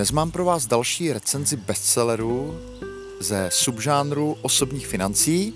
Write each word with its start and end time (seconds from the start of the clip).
Dnes 0.00 0.12
mám 0.12 0.30
pro 0.30 0.44
vás 0.44 0.66
další 0.66 1.12
recenzi 1.12 1.56
bestsellerů 1.56 2.60
ze 3.20 3.48
subžánru 3.52 4.36
osobních 4.42 4.86
financí. 4.86 5.54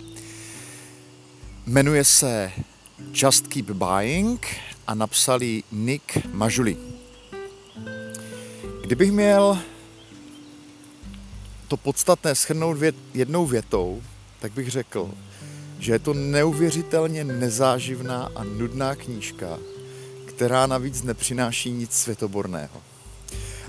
Jmenuje 1.67 2.05
se 2.05 2.53
Just 3.13 3.47
Keep 3.47 3.71
Buying 3.71 4.47
a 4.87 4.95
napsal 4.95 5.43
ji 5.43 5.63
Nick 5.73 6.27
Majuli. 6.33 6.77
Kdybych 8.83 9.13
měl 9.13 9.59
to 11.69 11.77
podstatné 11.77 12.35
schrnout 12.35 12.77
vět, 12.77 12.95
jednou 13.15 13.47
větou, 13.47 14.03
tak 14.41 14.53
bych 14.53 14.71
řekl, 14.71 15.11
že 15.79 15.93
je 15.93 15.99
to 15.99 16.15
neuvěřitelně 16.15 17.25
nezáživná 17.25 18.31
a 18.35 18.45
nudná 18.45 18.95
knížka, 18.95 19.59
která 20.27 20.67
navíc 20.67 21.03
nepřináší 21.03 21.71
nic 21.71 21.93
světoborného. 21.93 22.94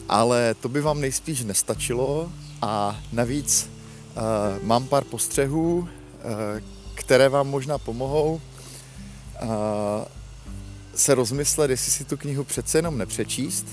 Ale 0.10 0.54
to 0.54 0.70
by 0.70 0.82
vám 0.82 1.02
nejspíš 1.02 1.44
nestačilo 1.44 2.32
a 2.62 3.02
navíc 3.12 3.70
uh, 3.70 4.64
mám 4.64 4.88
pár 4.88 5.04
postřehů, 5.04 5.78
uh, 5.78 5.88
které 6.94 7.30
vám 7.30 7.48
možná 7.48 7.78
pomohou 7.78 8.42
uh, 9.42 9.50
se 10.96 11.16
rozmyslet, 11.16 11.72
jestli 11.72 11.92
si 11.92 12.04
tu 12.04 12.18
knihu 12.18 12.44
přece 12.44 12.78
jenom 12.78 12.98
nepřečíst, 12.98 13.68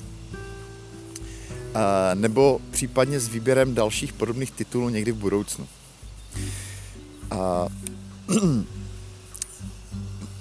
nebo 2.15 2.61
případně 2.71 3.21
s 3.21 3.29
výběrem 3.29 3.75
dalších 3.75 4.13
podobných 4.13 4.51
titulů 4.51 4.89
někdy 4.89 5.13
v 5.13 5.17
budoucnu. 5.17 5.69
Uh, 7.33 7.69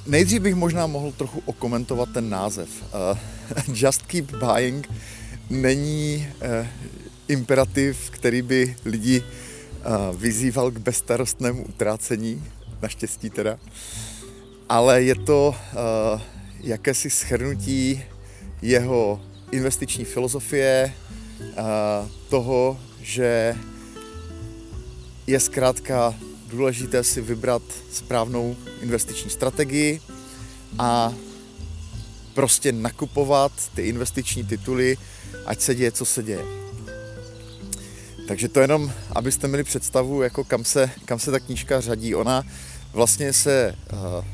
Nejdřív 0.06 0.42
bych 0.42 0.56
možná 0.56 0.88
mohl 0.88 1.12
trochu 1.12 1.44
okomentovat 1.46 2.10
ten 2.10 2.30
název. 2.30 2.70
Just 3.74 4.02
Keep 4.02 4.32
Buying 4.32 4.90
není 5.52 6.28
uh, 6.28 6.68
imperativ, 7.28 8.10
který 8.10 8.42
by 8.42 8.76
lidi 8.86 9.24
uh, 9.24 10.18
vyzýval 10.18 10.72
k 10.72 10.78
bezstarostnému 10.78 11.64
utrácení, 11.64 12.44
naštěstí 12.82 13.30
teda, 13.30 13.60
ale 14.70 15.04
je 15.04 15.16
to 15.16 15.56
uh, 15.56 16.22
jakési 16.60 17.10
schrnutí 17.10 18.04
jeho 18.62 19.22
investiční 19.52 20.06
filozofie, 20.06 20.94
uh, 21.42 21.56
toho, 22.30 22.80
že 23.02 23.56
je 25.28 25.40
zkrátka 25.40 26.16
důležité 26.48 27.04
si 27.04 27.22
vybrat 27.22 27.62
správnou 27.92 28.56
investiční 28.82 29.30
strategii 29.30 30.02
a 30.80 31.14
prostě 32.34 32.72
nakupovat 32.72 33.52
ty 33.76 33.82
investiční 33.82 34.44
tituly, 34.44 34.98
ať 35.46 35.62
se 35.62 35.76
děje, 35.76 35.92
co 35.92 36.06
se 36.06 36.24
děje. 36.24 36.46
Takže 38.28 38.48
to 38.48 38.60
jenom, 38.60 38.92
abyste 39.16 39.48
měli 39.48 39.64
představu, 39.64 40.22
jako 40.22 40.44
kam 40.44 40.66
se, 40.66 40.90
kam 41.06 41.20
se 41.20 41.32
ta 41.32 41.40
knížka 41.40 41.82
řadí. 41.82 42.16
Ona 42.16 42.44
vlastně 42.94 43.34
se 43.34 43.76
uh, 43.94 44.26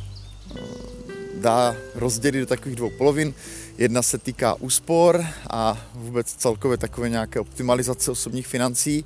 dá 1.42 1.76
rozdělit 1.96 2.40
do 2.40 2.46
takových 2.46 2.76
dvou 2.76 2.90
polovin. 2.90 3.34
Jedna 3.78 4.02
se 4.02 4.18
týká 4.18 4.54
úspor 4.54 5.26
a 5.50 5.78
vůbec 5.94 6.34
celkově 6.34 6.78
takové 6.78 7.10
nějaké 7.10 7.40
optimalizace 7.40 8.12
osobních 8.12 8.48
financí 8.48 9.06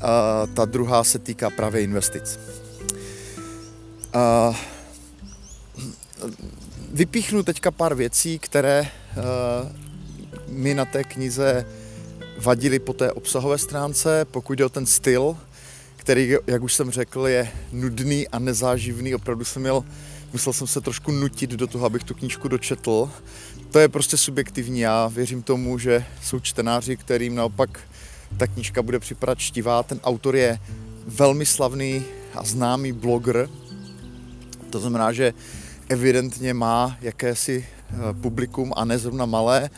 a 0.00 0.46
ta 0.46 0.64
druhá 0.64 1.04
se 1.04 1.18
týká 1.18 1.50
právě 1.50 1.82
investic. 1.82 2.38
A 4.12 4.54
vypíchnu 6.92 7.42
teďka 7.42 7.70
pár 7.70 7.94
věcí, 7.94 8.38
které 8.38 8.88
mi 10.50 10.74
na 10.74 10.84
té 10.84 11.04
knize 11.04 11.66
vadily 12.38 12.78
po 12.78 12.92
té 12.92 13.12
obsahové 13.12 13.58
stránce, 13.58 14.24
pokud 14.30 14.52
jde 14.52 14.64
o 14.64 14.68
ten 14.68 14.86
styl, 14.86 15.36
který, 15.96 16.36
jak 16.46 16.62
už 16.62 16.74
jsem 16.74 16.90
řekl, 16.90 17.26
je 17.26 17.50
nudný 17.72 18.28
a 18.28 18.38
nezáživný. 18.38 19.14
Opravdu 19.14 19.44
jsem 19.44 19.62
měl, 19.62 19.84
musel 20.32 20.52
jsem 20.52 20.66
se 20.66 20.80
trošku 20.80 21.12
nutit 21.12 21.50
do 21.50 21.66
toho, 21.66 21.86
abych 21.86 22.04
tu 22.04 22.14
knížku 22.14 22.48
dočetl. 22.48 23.10
To 23.70 23.78
je 23.78 23.88
prostě 23.88 24.16
subjektivní. 24.16 24.80
Já 24.80 25.08
věřím 25.08 25.42
tomu, 25.42 25.78
že 25.78 26.04
jsou 26.22 26.40
čtenáři, 26.40 26.96
kterým 26.96 27.34
naopak 27.34 27.80
ta 28.36 28.46
knížka 28.46 28.82
bude 28.82 28.98
připadat 28.98 29.38
čtivá. 29.38 29.82
Ten 29.82 30.00
autor 30.04 30.36
je 30.36 30.58
velmi 31.06 31.46
slavný 31.46 32.02
a 32.34 32.44
známý 32.44 32.92
bloger, 32.92 33.48
to 34.70 34.80
znamená, 34.80 35.12
že 35.12 35.34
evidentně 35.88 36.54
má 36.54 36.96
jakési 37.00 37.66
eh, 37.66 37.94
publikum 38.20 38.72
a 38.76 38.84
ne 38.84 38.98
zrovna 38.98 39.26
malé 39.26 39.70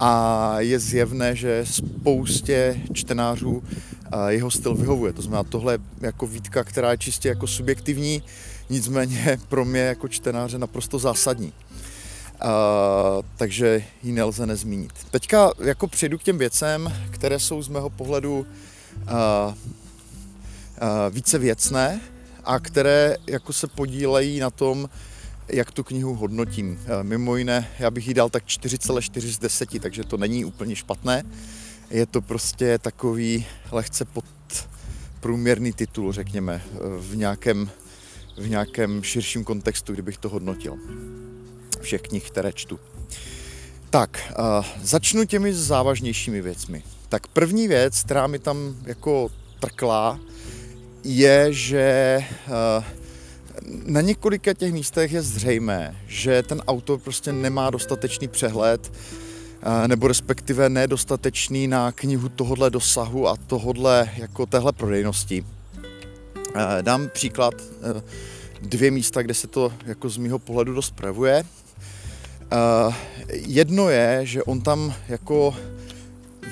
a 0.00 0.54
je 0.60 0.78
zjevné, 0.78 1.36
že 1.36 1.64
spoustě 1.66 2.80
čtenářů 2.92 3.62
eh, 3.66 4.32
jeho 4.32 4.50
styl 4.50 4.74
vyhovuje. 4.74 5.12
To 5.12 5.22
znamená, 5.22 5.42
tohle 5.42 5.74
je 5.74 5.78
jako 6.00 6.26
výtka, 6.26 6.64
která 6.64 6.90
je 6.90 6.98
čistě 6.98 7.28
jako 7.28 7.46
subjektivní, 7.46 8.22
nicméně 8.70 9.38
pro 9.48 9.64
mě 9.64 9.80
jako 9.80 10.08
čtenáře 10.08 10.58
naprosto 10.58 10.98
zásadní. 10.98 11.52
Uh, 12.44 12.50
takže 13.36 13.84
ji 14.02 14.12
nelze 14.12 14.46
nezmínit. 14.46 14.92
Teďka 15.10 15.52
jako 15.64 15.88
přejdu 15.88 16.18
k 16.18 16.22
těm 16.22 16.38
věcem, 16.38 16.92
které 17.10 17.38
jsou 17.38 17.62
z 17.62 17.68
mého 17.68 17.90
pohledu 17.90 18.38
uh, 18.38 18.46
uh, 19.08 19.54
více 21.10 21.38
věcné 21.38 22.00
a 22.44 22.60
které 22.60 23.16
jako 23.26 23.52
se 23.52 23.66
podílejí 23.66 24.40
na 24.40 24.50
tom, 24.50 24.88
jak 25.48 25.70
tu 25.70 25.84
knihu 25.84 26.14
hodnotím. 26.14 26.70
Uh, 26.70 27.02
mimo 27.02 27.36
jiné, 27.36 27.68
já 27.78 27.90
bych 27.90 28.08
jí 28.08 28.14
dal 28.14 28.30
tak 28.30 28.44
4,4 28.44 29.20
z 29.20 29.38
10, 29.38 29.82
takže 29.82 30.04
to 30.04 30.16
není 30.16 30.44
úplně 30.44 30.76
špatné. 30.76 31.22
Je 31.90 32.06
to 32.06 32.22
prostě 32.22 32.78
takový 32.78 33.46
lehce 33.72 34.04
pod 34.04 34.24
průměrný 35.20 35.72
titul, 35.72 36.12
řekněme, 36.12 36.62
v 37.00 37.16
nějakém, 37.16 37.70
v 38.36 38.48
nějakém 38.48 39.02
širším 39.02 39.44
kontextu, 39.44 39.92
kdybych 39.92 40.18
to 40.18 40.28
hodnotil 40.28 40.78
všech 41.84 42.02
knih, 42.02 42.30
které 42.30 42.52
čtu. 42.52 42.80
Tak, 43.90 44.34
uh, 44.38 44.64
začnu 44.82 45.24
těmi 45.24 45.54
závažnějšími 45.54 46.40
věcmi. 46.42 46.82
Tak 47.08 47.26
první 47.26 47.68
věc, 47.68 48.02
která 48.02 48.26
mi 48.26 48.38
tam 48.38 48.76
jako 48.86 49.30
trklá, 49.60 50.20
je, 51.04 51.52
že 51.52 52.18
na 53.86 54.00
několika 54.00 54.54
těch 54.54 54.72
místech 54.72 55.12
je 55.12 55.22
zřejmé, 55.22 55.96
že 56.06 56.42
ten 56.42 56.62
autor 56.66 56.98
prostě 56.98 57.32
nemá 57.32 57.70
dostatečný 57.70 58.28
přehled, 58.28 58.92
uh, 59.66 59.88
nebo 59.88 60.08
respektive 60.08 60.68
nedostatečný 60.68 61.66
na 61.66 61.92
knihu 61.92 62.28
tohodle 62.28 62.70
dosahu 62.70 63.28
a 63.28 63.36
tohodle 63.36 64.10
jako 64.16 64.46
téhle 64.46 64.72
prodejnosti. 64.72 65.44
Uh, 65.44 66.62
dám 66.82 67.08
příklad 67.08 67.54
dvě 68.62 68.90
místa, 68.90 69.22
kde 69.22 69.34
se 69.34 69.46
to 69.46 69.72
jako 69.86 70.08
z 70.08 70.16
mýho 70.16 70.38
pohledu 70.38 70.74
dost 70.74 70.90
projevuje. 70.90 71.44
Uh, 72.52 72.94
jedno 73.30 73.88
je, 73.88 74.20
že 74.22 74.42
on 74.42 74.60
tam 74.60 74.94
jako 75.08 75.54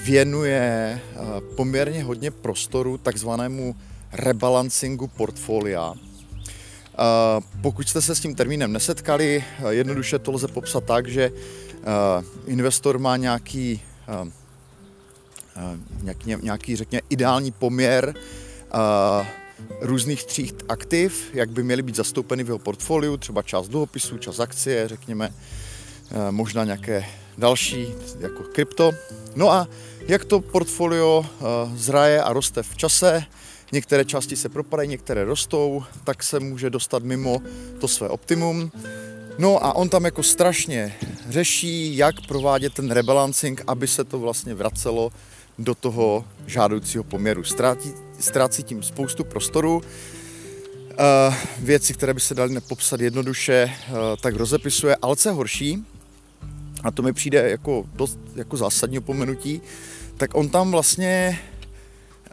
věnuje 0.04 1.00
poměrně 1.56 2.02
hodně 2.02 2.30
prostoru 2.30 2.98
takzvanému 2.98 3.76
rebalancingu 4.12 5.06
portfolia. 5.06 5.94
Pokud 7.62 7.88
jste 7.88 8.02
se 8.02 8.14
s 8.14 8.20
tím 8.20 8.34
termínem 8.34 8.72
nesetkali, 8.72 9.44
uh, 9.60 9.68
jednoduše 9.68 10.18
to 10.18 10.32
lze 10.32 10.48
popsat 10.48 10.84
tak, 10.84 11.08
že 11.08 11.30
uh, 11.30 11.36
investor 12.46 12.98
má 12.98 13.16
nějaký, 13.16 13.82
uh, 14.22 14.28
nějaký, 16.42 16.76
řekněme, 16.76 17.02
ideální 17.08 17.50
poměr 17.50 18.14
různých 19.80 20.24
tříd 20.24 20.64
aktiv, 20.68 21.30
jak 21.34 21.50
by 21.50 21.62
měly 21.62 21.82
být 21.82 21.96
zastoupeny 21.96 22.44
v 22.44 22.46
jeho 22.46 22.58
portfoliu, 22.58 23.16
třeba 23.16 23.42
část 23.42 23.68
dluhopisů, 23.68 24.18
část 24.18 24.40
akcie, 24.40 24.88
řekněme, 24.88 25.32
Eh, 26.14 26.32
možná 26.32 26.64
nějaké 26.64 27.04
další, 27.38 27.88
jako 28.20 28.42
krypto. 28.42 28.92
No 29.36 29.50
a 29.50 29.68
jak 30.08 30.24
to 30.24 30.40
portfolio 30.40 31.24
eh, 31.24 31.44
zraje 31.76 32.22
a 32.22 32.32
roste 32.32 32.62
v 32.62 32.76
čase, 32.76 33.24
některé 33.72 34.04
části 34.04 34.36
se 34.36 34.48
propadají, 34.48 34.88
některé 34.88 35.24
rostou, 35.24 35.84
tak 36.04 36.22
se 36.22 36.40
může 36.40 36.70
dostat 36.70 37.02
mimo 37.02 37.38
to 37.80 37.88
své 37.88 38.08
optimum. 38.08 38.72
No 39.38 39.64
a 39.64 39.72
on 39.72 39.88
tam 39.88 40.04
jako 40.04 40.22
strašně 40.22 40.94
řeší, 41.28 41.96
jak 41.96 42.26
provádět 42.28 42.74
ten 42.74 42.90
rebalancing, 42.90 43.62
aby 43.66 43.88
se 43.88 44.04
to 44.04 44.18
vlastně 44.18 44.54
vracelo 44.54 45.12
do 45.58 45.74
toho 45.74 46.24
žádoucího 46.46 47.04
poměru. 47.04 47.44
Ztrácí, 47.44 47.92
ztrácí 48.20 48.62
tím 48.62 48.82
spoustu 48.82 49.24
prostoru. 49.24 49.76
Uh, 49.76 51.34
věci, 51.58 51.94
které 51.94 52.14
by 52.14 52.20
se 52.20 52.34
daly 52.34 52.54
nepopsat 52.54 53.00
jednoduše, 53.00 53.72
uh, 53.88 53.96
tak 54.20 54.34
rozepisuje, 54.34 54.96
ale 55.02 55.16
co 55.16 55.28
je 55.28 55.32
horší, 55.32 55.84
a 56.84 56.90
to 56.90 57.02
mi 57.02 57.12
přijde 57.12 57.50
jako 57.50 57.84
dost 57.94 58.18
jako 58.34 58.56
zásadní 58.56 58.98
opomenutí, 58.98 59.60
tak 60.16 60.34
on 60.34 60.48
tam 60.48 60.70
vlastně 60.70 61.40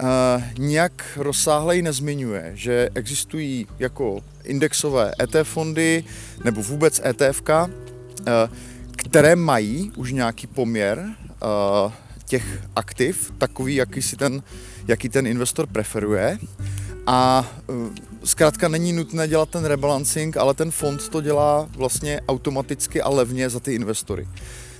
uh, 0.02 0.44
nějak 0.58 1.18
rozsáhlej 1.18 1.82
nezmiňuje, 1.82 2.52
že 2.54 2.90
existují 2.96 3.68
jako 3.80 4.20
indexové 4.44 5.12
ETF 5.22 5.50
fondy 5.50 6.04
nebo 6.44 6.62
vůbec 6.64 7.02
ETF, 7.06 7.42
uh, 7.50 7.70
které 8.96 9.36
mají 9.36 9.92
už 9.96 10.12
nějaký 10.12 10.48
poměr 10.48 11.06
uh, 11.06 11.92
těch 12.30 12.62
aktiv, 12.76 13.34
takový, 13.38 13.76
jaký, 13.76 14.02
si 14.02 14.16
ten, 14.16 14.44
jaký 14.88 15.10
ten 15.10 15.28
investor 15.28 15.68
preferuje. 15.68 16.38
A 17.06 17.48
eh, 17.70 17.74
zkrátka 18.24 18.68
není 18.68 18.94
nutné 18.94 19.28
dělat 19.28 19.50
ten 19.50 19.66
rebalancing, 19.66 20.38
ale 20.38 20.54
ten 20.54 20.72
fond 20.72 21.10
to 21.10 21.22
dělá 21.22 21.70
vlastně 21.78 22.22
automaticky 22.28 23.02
a 23.02 23.10
levně 23.10 23.50
za 23.50 23.60
ty 23.60 23.74
investory. 23.74 24.28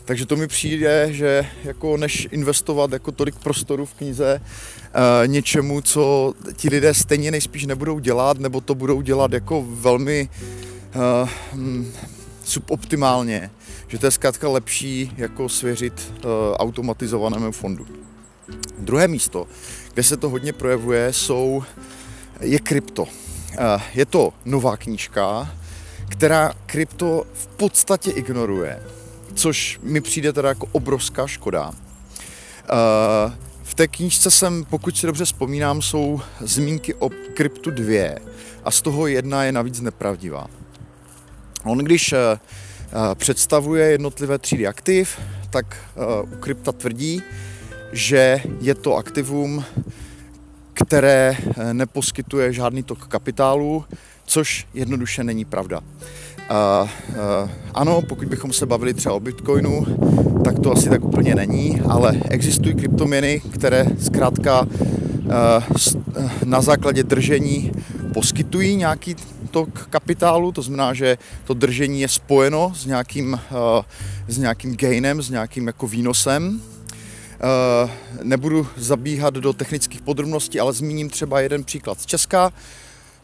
Takže 0.10 0.26
to 0.26 0.36
mi 0.36 0.48
přijde, 0.48 1.08
že 1.12 1.46
jako 1.64 1.98
než 1.98 2.28
investovat 2.32 2.92
jako 2.92 3.12
tolik 3.12 3.36
prostoru 3.36 3.86
v 3.86 3.94
knize 3.94 4.42
e, 4.42 5.28
něčemu, 5.28 5.82
co 5.82 6.34
ti 6.54 6.70
lidé 6.70 6.94
stejně 6.94 7.32
nejspíš 7.32 7.66
nebudou 7.66 8.00
dělat, 8.00 8.40
nebo 8.40 8.62
to 8.62 8.76
budou 8.76 9.02
dělat 9.02 9.34
jako 9.34 9.66
velmi 9.70 10.30
e, 10.94 11.30
suboptimálně, 12.44 13.52
že 13.88 13.98
to 13.98 14.06
je 14.06 14.12
zkrátka 14.12 14.50
lepší 14.50 15.14
jako 15.18 15.50
svěřit 15.50 16.14
e, 16.14 16.28
automatizovanému 16.56 17.52
fondu. 17.52 17.88
Druhé 18.80 19.08
místo, 19.08 19.48
kde 19.94 20.04
se 20.04 20.18
to 20.18 20.30
hodně 20.30 20.54
projevuje, 20.54 21.14
jsou, 21.14 21.64
je 22.42 22.60
krypto. 22.60 23.08
E, 23.58 23.82
je 23.94 24.06
to 24.06 24.34
nová 24.46 24.78
knížka, 24.78 25.56
která 26.08 26.54
krypto 26.66 27.26
v 27.34 27.48
podstatě 27.48 28.12
ignoruje 28.12 28.80
což 29.34 29.80
mi 29.84 30.02
přijde 30.02 30.34
teda 30.34 30.50
jako 30.50 30.68
obrovská 30.72 31.28
škoda. 31.28 31.70
Uh, 31.70 31.76
v 33.64 33.74
té 33.74 33.88
knížce 33.88 34.32
jsem, 34.32 34.66
pokud 34.66 34.98
si 34.98 35.06
dobře 35.06 35.26
vzpomínám, 35.26 35.82
jsou 35.82 36.22
zmínky 36.40 36.94
o 36.94 37.10
kryptu 37.34 37.72
dvě 37.72 38.20
a 38.64 38.72
z 38.72 38.82
toho 38.82 39.08
jedna 39.08 39.44
je 39.44 39.52
navíc 39.52 39.82
nepravdivá. 39.82 40.48
On 41.64 41.78
když 41.78 42.14
uh, 42.14 42.20
představuje 43.16 43.92
jednotlivé 43.92 44.38
třídy 44.38 44.68
aktiv, 44.68 45.20
tak 45.50 45.78
u 46.24 46.36
krypta 46.36 46.72
tvrdí, 46.72 47.22
že 47.92 48.44
je 48.62 48.76
to 48.76 48.96
aktivum, 48.96 49.66
které 50.74 51.38
neposkytuje 51.74 52.54
žádný 52.54 52.84
tok 52.84 53.08
kapitálu, 53.08 53.86
což 54.26 54.68
jednoduše 54.74 55.24
není 55.24 55.46
pravda. 55.46 55.82
Uh, 56.52 56.90
ano, 57.74 58.02
pokud 58.02 58.28
bychom 58.28 58.54
se 58.54 58.66
bavili 58.66 58.94
třeba 58.94 59.16
o 59.16 59.20
Bitcoinu, 59.20 59.86
tak 60.44 60.60
to 60.60 60.72
asi 60.72 60.90
tak 60.90 61.04
úplně 61.04 61.36
není, 61.36 61.82
ale 61.90 62.22
existují 62.30 62.76
kryptoměny, 62.76 63.42
které 63.54 63.86
zkrátka 64.00 64.62
uh, 64.62 64.70
na 66.44 66.62
základě 66.62 67.04
držení 67.04 67.72
poskytují 68.14 68.76
nějaký 68.76 69.16
tok 69.52 69.88
kapitálu, 69.90 70.52
to 70.52 70.62
znamená, 70.62 70.94
že 70.94 71.18
to 71.44 71.54
držení 71.54 72.02
je 72.02 72.08
spojeno 72.08 72.72
s 72.76 72.86
nějakým, 72.86 73.34
uh, 73.34 73.84
s 74.28 74.38
nějakým 74.38 74.76
gainem, 74.76 75.22
s 75.22 75.30
nějakým 75.30 75.68
jako 75.68 75.88
výnosem. 75.88 76.62
Uh, 77.84 77.90
nebudu 78.24 78.68
zabíhat 78.78 79.34
do 79.34 79.54
technických 79.54 80.02
podrobností, 80.02 80.60
ale 80.60 80.74
zmíním 80.74 81.10
třeba 81.10 81.42
jeden 81.42 81.64
příklad 81.64 82.02
z 82.02 82.06
Česka, 82.06 82.54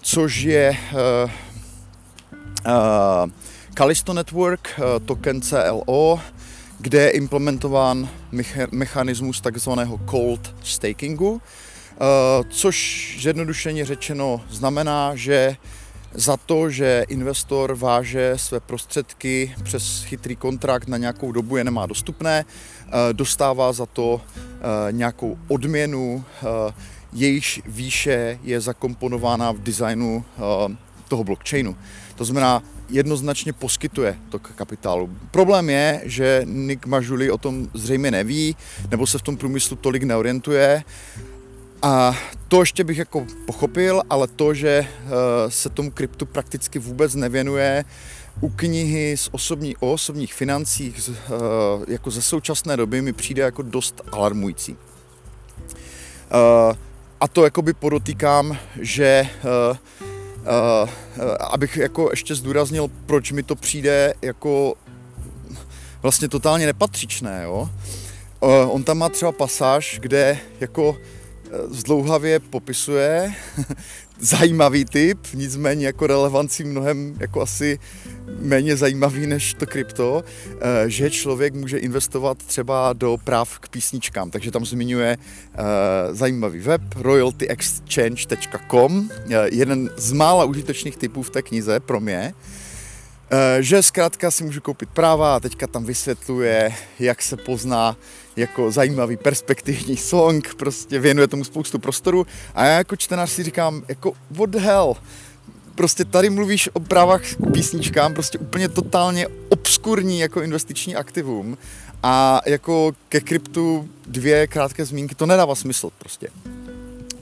což 0.01 0.41
je 0.41 0.77
uh, 1.23 1.31
uh, 2.65 3.31
Callisto 3.73 4.13
Network, 4.13 4.69
uh, 4.77 5.05
token 5.05 5.41
CLO, 5.41 6.19
kde 6.79 7.01
je 7.01 7.09
implementován 7.09 8.09
mechanismus 8.71 9.41
takzvaného 9.41 9.99
cold 10.09 10.55
stakingu, 10.63 11.31
uh, 11.31 11.39
což 12.49 13.17
zjednodušeně 13.21 13.85
řečeno 13.85 14.41
znamená, 14.49 15.15
že 15.15 15.57
za 16.13 16.37
to, 16.37 16.69
že 16.69 17.05
investor 17.07 17.75
váže 17.75 18.33
své 18.35 18.59
prostředky 18.59 19.55
přes 19.63 20.03
chytrý 20.03 20.35
kontrakt 20.35 20.87
na 20.87 20.97
nějakou 20.97 21.31
dobu 21.31 21.57
je 21.57 21.63
nemá 21.63 21.85
dostupné, 21.85 22.45
dostává 23.11 23.73
za 23.73 23.85
to 23.85 24.21
nějakou 24.91 25.37
odměnu, 25.47 26.23
jejíž 27.13 27.61
výše 27.65 28.39
je 28.43 28.61
zakomponována 28.61 29.51
v 29.51 29.59
designu 29.59 30.25
toho 31.07 31.23
blockchainu. 31.23 31.75
To 32.15 32.25
znamená, 32.25 32.63
jednoznačně 32.89 33.53
poskytuje 33.53 34.17
to 34.29 34.39
kapitálu. 34.39 35.09
Problém 35.31 35.69
je, 35.69 36.01
že 36.03 36.41
Nick 36.45 36.85
Majuli 36.85 37.31
o 37.31 37.37
tom 37.37 37.67
zřejmě 37.73 38.11
neví, 38.11 38.55
nebo 38.91 39.07
se 39.07 39.17
v 39.17 39.21
tom 39.21 39.37
průmyslu 39.37 39.75
tolik 39.75 40.03
neorientuje. 40.03 40.83
A 41.81 42.17
to 42.47 42.59
ještě 42.59 42.83
bych 42.83 42.97
jako 42.97 43.25
pochopil, 43.45 44.01
ale 44.09 44.27
to, 44.27 44.53
že 44.53 44.69
eh, 44.69 45.51
se 45.51 45.69
tomu 45.69 45.91
kryptu 45.91 46.25
prakticky 46.25 46.79
vůbec 46.79 47.15
nevěnuje, 47.15 47.85
u 48.41 48.49
knihy 48.49 49.17
z 49.17 49.29
osobní, 49.31 49.77
o 49.77 49.91
osobních 49.91 50.33
financích 50.33 51.09
eh, 51.09 51.31
jako 51.87 52.11
ze 52.11 52.21
současné 52.21 52.77
doby 52.77 53.01
mi 53.01 53.13
přijde 53.13 53.43
jako 53.43 53.61
dost 53.61 54.01
alarmující. 54.11 54.77
Eh, 56.31 56.75
a 57.19 57.27
to 57.27 57.43
jakoby 57.43 57.73
podotýkám, 57.73 58.57
že 58.81 59.27
Uh, 59.71 60.04
abych 61.39 61.77
jako 61.77 62.09
ještě 62.11 62.35
zdůraznil, 62.35 62.87
proč 63.05 63.31
mi 63.31 63.43
to 63.43 63.55
přijde 63.55 64.13
jako 64.21 64.73
vlastně 66.01 66.27
totálně 66.27 66.65
nepatřičné, 66.65 67.41
jo. 67.43 67.69
Uh, 68.39 68.75
on 68.75 68.83
tam 68.83 68.97
má 68.97 69.09
třeba 69.09 69.31
pasáž, 69.31 69.99
kde 70.01 70.37
jako 70.59 70.97
zdlouhavě 71.69 72.39
popisuje 72.39 73.33
zajímavý 74.19 74.85
typ, 74.85 75.19
nicméně 75.33 75.85
jako 75.85 76.07
relevancí 76.07 76.63
mnohem 76.63 77.15
jako 77.19 77.41
asi 77.41 77.79
méně 78.39 78.77
zajímavý 78.77 79.27
než 79.27 79.53
to 79.53 79.65
krypto, 79.65 80.23
eh, 80.25 80.89
že 80.89 81.09
člověk 81.09 81.53
může 81.53 81.77
investovat 81.77 82.37
třeba 82.37 82.93
do 82.93 83.17
práv 83.23 83.59
k 83.59 83.69
písničkám, 83.69 84.31
takže 84.31 84.51
tam 84.51 84.65
zmiňuje 84.65 85.17
eh, 85.17 85.63
zajímavý 86.11 86.59
web 86.59 86.81
royaltyexchange.com, 86.95 89.09
eh, 89.29 89.47
jeden 89.51 89.89
z 89.97 90.11
mála 90.11 90.45
užitečných 90.45 90.97
typů 90.97 91.23
v 91.23 91.29
té 91.29 91.41
knize 91.41 91.79
pro 91.79 91.99
mě, 91.99 92.33
že 93.59 93.83
zkrátka 93.83 94.31
si 94.31 94.43
můžu 94.43 94.61
koupit 94.61 94.89
práva 94.89 95.35
a 95.35 95.39
teďka 95.39 95.67
tam 95.67 95.85
vysvětluje, 95.85 96.73
jak 96.99 97.21
se 97.21 97.37
pozná 97.37 97.97
jako 98.35 98.71
zajímavý 98.71 99.17
perspektivní 99.17 99.97
song, 99.97 100.55
prostě 100.55 100.99
věnuje 100.99 101.27
tomu 101.27 101.43
spoustu 101.43 101.79
prostoru. 101.79 102.27
A 102.55 102.65
já 102.65 102.77
jako 102.77 102.95
čtenář 102.95 103.29
si 103.29 103.43
říkám, 103.43 103.83
jako 103.87 104.13
what 104.31 104.49
the 104.49 104.59
hell, 104.59 104.95
prostě 105.75 106.05
tady 106.05 106.29
mluvíš 106.29 106.69
o 106.73 106.79
právách 106.79 107.21
k 107.21 107.51
písničkám, 107.53 108.13
prostě 108.13 108.37
úplně 108.37 108.69
totálně 108.69 109.27
obskurní 109.49 110.19
jako 110.19 110.41
investiční 110.41 110.95
aktivum. 110.95 111.57
A 112.03 112.41
jako 112.45 112.93
ke 113.09 113.21
kryptu 113.21 113.89
dvě 114.07 114.47
krátké 114.47 114.85
zmínky, 114.85 115.15
to 115.15 115.25
nedává 115.25 115.55
smysl 115.55 115.89
prostě. 115.99 116.27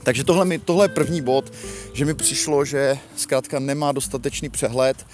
Takže 0.02 0.24
tohle, 0.24 0.44
mi, 0.44 0.58
tohle 0.58 0.84
je 0.84 0.88
první 0.88 1.22
bod, 1.22 1.52
že 1.92 2.04
mi 2.04 2.14
přišlo, 2.14 2.64
že 2.64 2.98
zkrátka 3.16 3.58
nemá 3.58 3.92
dostatečný 3.92 4.48
přehled 4.48 5.06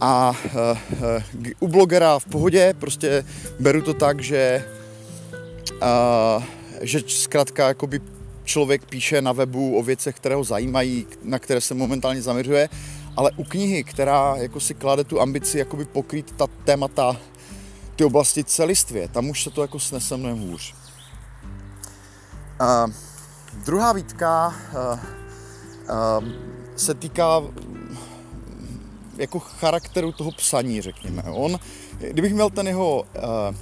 a 0.00 0.32
uh, 0.44 0.78
u 1.60 1.68
blogera 1.68 2.18
v 2.18 2.24
pohodě, 2.24 2.74
prostě 2.78 3.24
beru 3.60 3.82
to 3.82 3.94
tak, 3.94 4.22
že 4.22 4.64
Uh, 6.36 6.44
že 6.80 7.00
zkrátka 7.06 7.68
jakoby 7.68 8.00
člověk 8.44 8.84
píše 8.84 9.22
na 9.22 9.32
webu 9.32 9.78
o 9.78 9.82
věcech, 9.82 10.16
které 10.16 10.34
ho 10.34 10.44
zajímají, 10.44 11.06
na 11.22 11.38
které 11.38 11.60
se 11.60 11.74
momentálně 11.74 12.22
zaměřuje, 12.22 12.68
ale 13.16 13.30
u 13.36 13.44
knihy, 13.44 13.84
která 13.84 14.34
jako 14.36 14.60
si 14.60 14.74
klade 14.74 15.04
tu 15.04 15.20
ambici 15.20 15.58
jakoby 15.58 15.84
pokrýt 15.84 16.32
ta 16.36 16.46
témata, 16.64 17.16
ty 17.96 18.04
oblasti 18.04 18.44
celistvě, 18.44 19.08
tam 19.08 19.30
už 19.30 19.42
se 19.42 19.50
to 19.50 19.62
jako 19.62 19.78
snese 19.80 20.16
mnohem 20.16 20.38
hůř. 20.38 20.74
Uh, 22.60 22.92
druhá 23.64 23.92
výtka 23.92 24.54
uh, 24.72 24.98
uh, 26.18 26.28
se 26.76 26.94
týká 26.94 27.42
jako 29.16 29.38
charakteru 29.38 30.12
toho 30.12 30.30
psaní, 30.30 30.80
řekněme. 30.80 31.22
On, 31.22 31.58
kdybych 31.98 32.34
měl 32.34 32.50
ten 32.50 32.66
jeho 32.68 33.00
uh, 33.00 33.56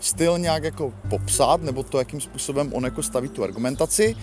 styl 0.00 0.38
nějak 0.38 0.64
jako 0.64 0.92
popsat, 1.10 1.62
nebo 1.62 1.82
to, 1.82 1.98
jakým 1.98 2.20
způsobem 2.20 2.72
on 2.72 2.84
jako 2.84 3.02
staví 3.02 3.28
tu 3.28 3.44
argumentaci, 3.44 4.16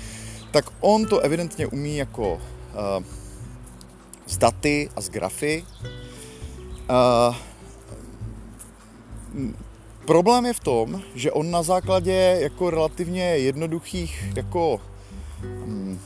tak 0.52 0.66
on 0.80 1.06
to 1.06 1.20
evidentně 1.20 1.68
umí 1.68 1.98
jako 1.98 2.34
uh, 2.34 2.40
z 4.28 4.38
daty 4.38 4.90
a 4.96 5.02
z 5.02 5.10
grafy. 5.10 5.66
Uh, 6.90 7.36
problém 10.06 10.46
je 10.46 10.54
v 10.54 10.60
tom, 10.60 11.02
že 11.16 11.32
on 11.32 11.52
na 11.52 11.64
základě 11.64 12.38
jako 12.40 12.70
relativně 12.70 13.24
jednoduchých 13.24 14.24
jako 14.36 14.82
um, 15.44 16.00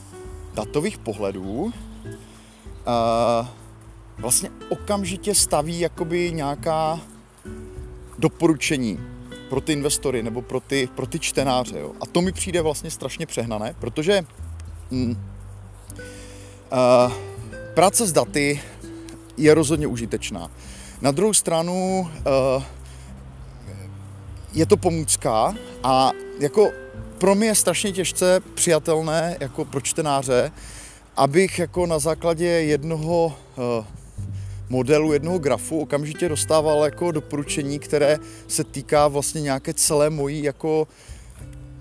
datových 0.54 0.98
pohledů 0.98 1.64
uh, 1.64 1.72
vlastně 4.18 4.50
okamžitě 4.68 5.34
staví 5.34 5.80
jakoby 5.80 6.32
nějaká 6.32 7.00
doporučení 8.18 9.00
pro 9.48 9.60
ty 9.60 9.72
investory 9.72 10.22
nebo 10.22 10.42
pro 10.42 10.60
ty, 10.60 10.88
pro 10.94 11.06
ty 11.06 11.18
čtenáře. 11.18 11.78
Jo. 11.78 11.92
A 12.00 12.06
to 12.06 12.22
mi 12.22 12.32
přijde 12.32 12.62
vlastně 12.62 12.90
strašně 12.90 13.26
přehnané, 13.26 13.74
protože 13.78 14.24
mm, 14.90 15.10
uh, 15.10 15.16
práce 17.74 18.06
s 18.06 18.12
daty 18.12 18.60
je 19.36 19.54
rozhodně 19.54 19.86
užitečná. 19.86 20.50
Na 21.00 21.10
druhou 21.10 21.34
stranu 21.34 22.00
uh, 22.00 22.62
je 24.52 24.66
to 24.66 24.76
pomůcka 24.76 25.54
a 25.82 26.10
jako 26.40 26.70
pro 27.18 27.34
mě 27.34 27.46
je 27.46 27.54
strašně 27.54 27.92
těžce 27.92 28.40
přijatelné 28.54 29.36
jako 29.40 29.64
pro 29.64 29.80
čtenáře, 29.80 30.52
abych 31.16 31.58
jako 31.58 31.86
na 31.86 31.98
základě 31.98 32.46
jednoho 32.46 33.36
uh, 33.56 33.84
modelu, 34.68 35.12
jednoho 35.12 35.38
grafu 35.38 35.80
okamžitě 35.80 36.28
dostával 36.28 36.84
jako 36.84 37.12
doporučení, 37.12 37.78
které 37.78 38.18
se 38.48 38.64
týká 38.64 39.08
vlastně 39.08 39.40
nějaké 39.40 39.74
celé 39.74 40.10
mojí 40.10 40.42
jako 40.42 40.88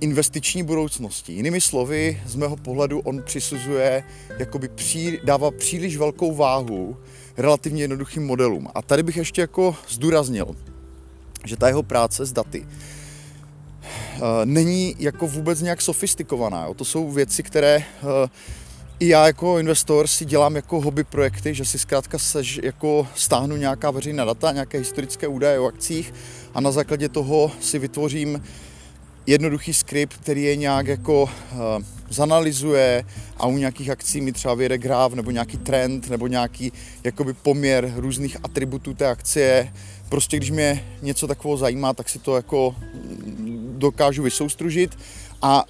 investiční 0.01 0.63
budoucnosti. 0.63 1.33
Jinými 1.33 1.61
slovy, 1.61 2.21
z 2.25 2.35
mého 2.35 2.55
pohledu 2.55 2.99
on 2.99 3.23
přisuzuje, 3.23 4.03
jakoby 4.39 4.67
pří, 4.67 5.19
dává 5.23 5.51
příliš 5.51 5.97
velkou 5.97 6.35
váhu 6.35 6.97
relativně 7.37 7.83
jednoduchým 7.83 8.25
modelům. 8.25 8.67
A 8.75 8.81
tady 8.81 9.03
bych 9.03 9.17
ještě 9.17 9.41
jako 9.41 9.75
zdůraznil, 9.89 10.55
že 11.45 11.57
ta 11.57 11.67
jeho 11.67 11.83
práce 11.83 12.25
s 12.25 12.33
daty 12.33 12.61
uh, 12.61 12.67
není 14.45 14.95
jako 14.99 15.27
vůbec 15.27 15.61
nějak 15.61 15.81
sofistikovaná. 15.81 16.65
Jo. 16.65 16.73
To 16.73 16.85
jsou 16.85 17.11
věci, 17.11 17.43
které 17.43 17.77
uh, 17.77 18.09
i 18.99 19.07
já 19.07 19.27
jako 19.27 19.59
investor 19.59 20.07
si 20.07 20.25
dělám 20.25 20.55
jako 20.55 20.81
hobby 20.81 21.03
projekty, 21.03 21.53
že 21.53 21.65
si 21.65 21.79
zkrátka 21.79 22.19
sež, 22.19 22.59
jako 22.63 23.07
stáhnu 23.15 23.55
nějaká 23.55 23.91
veřejná 23.91 24.25
data, 24.25 24.51
nějaké 24.51 24.77
historické 24.77 25.27
údaje 25.27 25.59
o 25.59 25.65
akcích 25.65 26.13
a 26.53 26.61
na 26.61 26.71
základě 26.71 27.09
toho 27.09 27.51
si 27.61 27.79
vytvořím 27.79 28.43
jednoduchý 29.27 29.73
skript, 29.73 30.17
který 30.17 30.43
je 30.43 30.55
nějak 30.55 30.87
jako 30.87 31.23
uh, 31.23 31.29
zanalizuje 32.09 33.03
a 33.37 33.47
u 33.47 33.57
nějakých 33.57 33.89
akcí 33.89 34.21
mi 34.21 34.31
třeba 34.31 34.53
vyjede 34.53 34.77
graf 34.77 35.13
nebo 35.13 35.31
nějaký 35.31 35.57
trend 35.57 36.09
nebo 36.09 36.27
nějaký 36.27 36.71
jakoby 37.03 37.33
poměr 37.33 37.93
různých 37.95 38.37
atributů 38.43 38.93
té 38.93 39.07
akcie. 39.07 39.73
Prostě 40.09 40.37
když 40.37 40.51
mě 40.51 40.85
něco 41.01 41.27
takového 41.27 41.57
zajímá, 41.57 41.93
tak 41.93 42.09
si 42.09 42.19
to 42.19 42.35
jako 42.35 42.75
dokážu 43.77 44.23
vysoustružit 44.23 44.97
a 45.41 45.63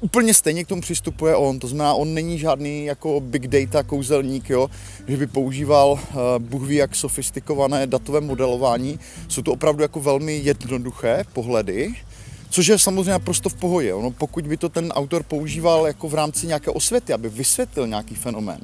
úplně 0.00 0.34
stejně 0.34 0.64
k 0.64 0.68
tomu 0.68 0.82
přistupuje 0.82 1.36
on. 1.36 1.58
To 1.58 1.68
znamená, 1.68 1.94
on 1.94 2.14
není 2.14 2.38
žádný 2.38 2.84
jako 2.84 3.20
big 3.20 3.46
data 3.46 3.82
kouzelník, 3.82 4.50
jo, 4.50 4.70
že 5.08 5.16
by 5.16 5.26
používal 5.26 5.90
uh, 5.90 5.98
Bůh 6.38 6.62
ví 6.62 6.76
jak 6.76 6.96
sofistikované 6.96 7.86
datové 7.86 8.20
modelování. 8.20 9.00
Jsou 9.28 9.42
to 9.42 9.52
opravdu 9.52 9.82
jako 9.82 10.00
velmi 10.00 10.36
jednoduché 10.36 11.24
pohledy, 11.32 11.94
Což 12.50 12.66
je 12.66 12.78
samozřejmě 12.78 13.10
naprosto 13.10 13.48
v 13.48 13.54
pohodě. 13.54 13.94
Ono, 13.94 14.10
pokud 14.10 14.46
by 14.46 14.56
to 14.56 14.68
ten 14.68 14.92
autor 14.92 15.22
používal 15.22 15.86
jako 15.86 16.08
v 16.08 16.14
rámci 16.14 16.46
nějaké 16.46 16.70
osvěty, 16.70 17.12
aby 17.12 17.28
vysvětlil 17.28 17.86
nějaký 17.86 18.14
fenomén, 18.14 18.60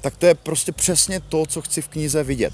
tak 0.00 0.16
to 0.16 0.26
je 0.26 0.34
prostě 0.34 0.72
přesně 0.72 1.20
to, 1.20 1.46
co 1.46 1.62
chci 1.62 1.82
v 1.82 1.88
knize 1.88 2.24
vidět. 2.24 2.52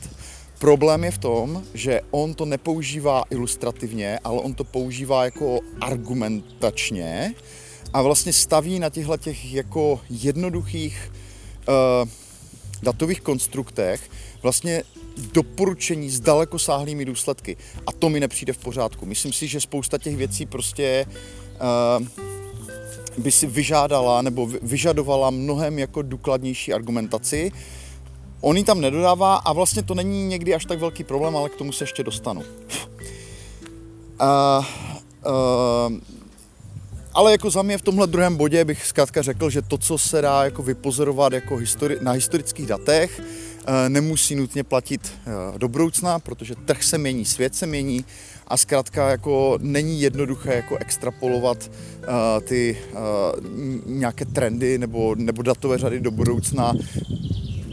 Problém 0.58 1.04
je 1.04 1.10
v 1.10 1.18
tom, 1.18 1.64
že 1.74 2.00
on 2.10 2.34
to 2.34 2.44
nepoužívá 2.44 3.24
ilustrativně, 3.30 4.18
ale 4.24 4.40
on 4.40 4.54
to 4.54 4.64
používá 4.64 5.24
jako 5.24 5.60
argumentačně 5.80 7.34
a 7.92 8.02
vlastně 8.02 8.32
staví 8.32 8.78
na 8.78 8.90
těchto 8.90 9.16
těch 9.16 9.52
jako 9.52 10.00
jednoduchých 10.10 11.12
uh, 11.68 12.08
datových 12.82 13.20
konstruktech 13.20 14.10
vlastně 14.42 14.82
doporučení 15.32 16.10
s 16.10 16.20
dalekosáhlými 16.20 17.04
důsledky. 17.04 17.56
A 17.86 17.92
to 17.92 18.08
mi 18.08 18.20
nepřijde 18.20 18.52
v 18.52 18.58
pořádku. 18.58 19.06
Myslím 19.06 19.32
si, 19.32 19.46
že 19.46 19.60
spousta 19.60 19.98
těch 19.98 20.16
věcí 20.16 20.46
prostě 20.46 21.06
uh, 21.98 22.06
by 23.18 23.32
si 23.32 23.46
vyžádala 23.46 24.22
nebo 24.22 24.46
vyžadovala 24.46 25.30
mnohem 25.30 25.78
jako 25.78 26.02
důkladnější 26.02 26.72
argumentaci. 26.72 27.52
On 28.40 28.56
ji 28.56 28.64
tam 28.64 28.80
nedodává 28.80 29.36
a 29.36 29.52
vlastně 29.52 29.82
to 29.82 29.94
není 29.94 30.26
někdy 30.26 30.54
až 30.54 30.64
tak 30.64 30.78
velký 30.78 31.04
problém, 31.04 31.36
ale 31.36 31.48
k 31.48 31.56
tomu 31.56 31.72
se 31.72 31.84
ještě 31.84 32.04
dostanu. 32.04 32.40
Uh, 32.40 32.46
uh, 35.26 35.92
ale 37.14 37.32
jako 37.32 37.50
za 37.50 37.62
mě 37.62 37.78
v 37.78 37.82
tomhle 37.82 38.06
druhém 38.06 38.36
bodě 38.36 38.64
bych 38.64 38.86
zkrátka 38.86 39.22
řekl, 39.22 39.50
že 39.50 39.62
to, 39.62 39.78
co 39.78 39.98
se 39.98 40.22
dá 40.22 40.44
jako 40.44 40.62
vypozorovat 40.62 41.32
jako 41.32 41.56
histori- 41.56 42.02
na 42.02 42.12
historických 42.12 42.66
datech, 42.66 43.20
eh, 43.20 43.88
nemusí 43.88 44.34
nutně 44.34 44.64
platit 44.64 45.12
eh, 45.26 45.58
do 45.58 45.68
budoucna, 45.68 46.18
protože 46.18 46.54
trh 46.54 46.82
se 46.82 46.98
mění, 46.98 47.24
svět 47.24 47.54
se 47.54 47.66
mění 47.66 48.04
a 48.46 48.56
zkrátka 48.56 49.10
jako 49.10 49.58
není 49.62 50.00
jednoduché 50.00 50.54
jako 50.54 50.76
extrapolovat 50.76 51.70
uh, 51.98 52.40
ty 52.44 52.78
nějaké 53.86 54.24
trendy 54.24 54.78
nebo, 54.78 55.14
nebo 55.14 55.42
datové 55.42 55.78
řady 55.78 56.00
do 56.00 56.10
budoucna 56.10 56.74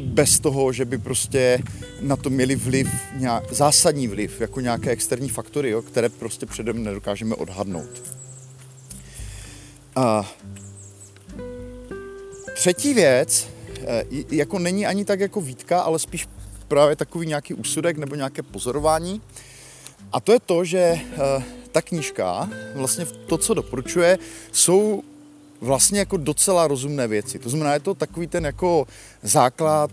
bez 0.04 0.40
toho, 0.40 0.74
že 0.74 0.86
by 0.86 0.98
prostě 0.98 1.60
na 2.02 2.16
to 2.16 2.30
měli 2.30 2.56
vliv, 2.56 2.90
nějak, 3.16 3.54
zásadní 3.54 4.08
vliv, 4.08 4.42
jako 4.42 4.62
nějaké 4.62 4.90
externí 4.90 5.30
faktory, 5.30 5.70
jo, 5.70 5.82
které 5.82 6.10
prostě 6.10 6.46
předem 6.46 6.84
nedokážeme 6.84 7.36
odhadnout. 7.36 8.20
A 10.00 10.26
třetí 12.56 12.94
věc, 12.94 13.48
eh, 13.88 14.04
jako 14.32 14.60
není 14.60 14.86
ani 14.86 15.06
tak 15.06 15.20
jako 15.20 15.42
výtka, 15.42 15.82
ale 15.82 16.00
spíš 16.00 16.28
právě 16.68 16.96
takový 16.96 17.28
nějaký 17.28 17.54
úsudek 17.54 17.98
nebo 17.98 18.16
nějaké 18.16 18.44
pozorování. 18.44 19.22
A 20.12 20.20
to 20.20 20.32
je 20.32 20.40
to, 20.40 20.66
že 20.66 20.80
eh, 20.80 21.44
ta 21.72 21.82
knížka, 21.82 22.50
vlastně 22.76 23.06
to, 23.06 23.38
co 23.38 23.54
doporučuje, 23.54 24.18
jsou 24.52 25.04
vlastně 25.62 26.00
jako 26.00 26.18
docela 26.18 26.68
rozumné 26.68 27.08
věci. 27.08 27.40
To 27.40 27.50
znamená, 27.50 27.74
je 27.74 27.80
to 27.80 27.94
takový 27.94 28.28
ten 28.28 28.46
jako 28.46 28.88
základ 29.24 29.92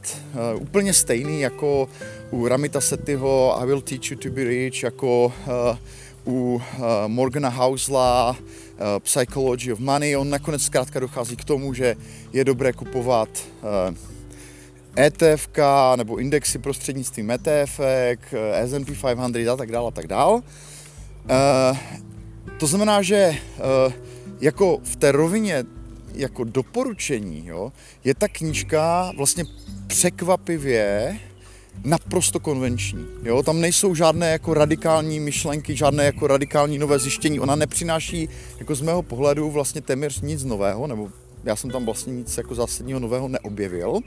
uh, 0.57 0.63
úplně 0.63 0.93
stejný 0.93 1.41
jako 1.41 1.89
u 2.31 2.49
Ramita 2.49 2.81
Setyho 2.81 3.61
I 3.61 3.67
will 3.67 3.81
teach 3.81 4.11
you 4.11 4.17
to 4.17 4.31
be 4.31 4.45
rich, 4.45 4.83
jako 4.83 5.27
uh, 5.27 6.33
u 6.35 6.55
uh, 6.55 6.63
Morgana 7.07 7.49
Housela 7.49 8.31
uh, 8.31 8.37
Psychology 8.99 9.73
of 9.73 9.79
Money. 9.79 10.17
On 10.17 10.31
nakonec 10.31 10.63
zkrátka 10.63 11.01
dochází 11.01 11.37
k 11.37 11.45
tomu, 11.45 11.75
že 11.75 11.97
je 12.33 12.45
dobré 12.45 12.73
kupovat 12.73 13.29
ETF 14.99 15.49
nebo 15.97 16.17
indexy 16.17 16.59
prostřednictvím 16.59 17.31
ETF, 17.31 17.81
S&P 18.67 18.85
500 18.85 19.49
a 19.49 19.57
tak 19.57 19.73
dále 19.73 19.89
a 19.89 19.91
tak 19.91 20.07
dále. 20.07 20.35
Uh, 20.35 21.79
to 22.59 22.67
znamená, 22.67 23.03
že 23.03 23.37
jako 24.41 24.79
v 24.83 24.97
té 24.97 25.13
rovině 25.13 25.65
jako 26.15 26.45
doporučení 26.45 27.47
jo, 27.47 27.73
je 28.05 28.15
ta 28.15 28.29
knížka 28.29 29.13
vlastně 29.17 29.45
překvapivě 29.87 31.19
naprosto 31.85 32.41
konvenční. 32.41 33.07
Jo? 33.23 33.43
Tam 33.43 33.61
nejsou 33.61 33.95
žádné 33.95 34.31
jako 34.31 34.55
radikální 34.55 35.21
myšlenky, 35.21 35.77
žádné 35.77 36.05
jako 36.05 36.27
radikální 36.27 36.79
nové 36.79 36.99
zjištění. 36.99 37.41
Ona 37.41 37.57
nepřináší 37.57 38.29
jako 38.59 38.75
z 38.75 38.81
mého 38.81 39.03
pohledu 39.03 39.51
vlastně 39.51 39.81
téměř 39.81 40.21
nic 40.21 40.45
nového, 40.45 40.87
nebo 40.87 41.09
já 41.45 41.57
jsem 41.57 41.71
tam 41.71 41.85
vlastně 41.85 42.13
nic 42.13 42.37
jako 42.37 42.55
zásadního 42.55 43.01
nového 43.01 43.29
neobjevil, 43.29 44.01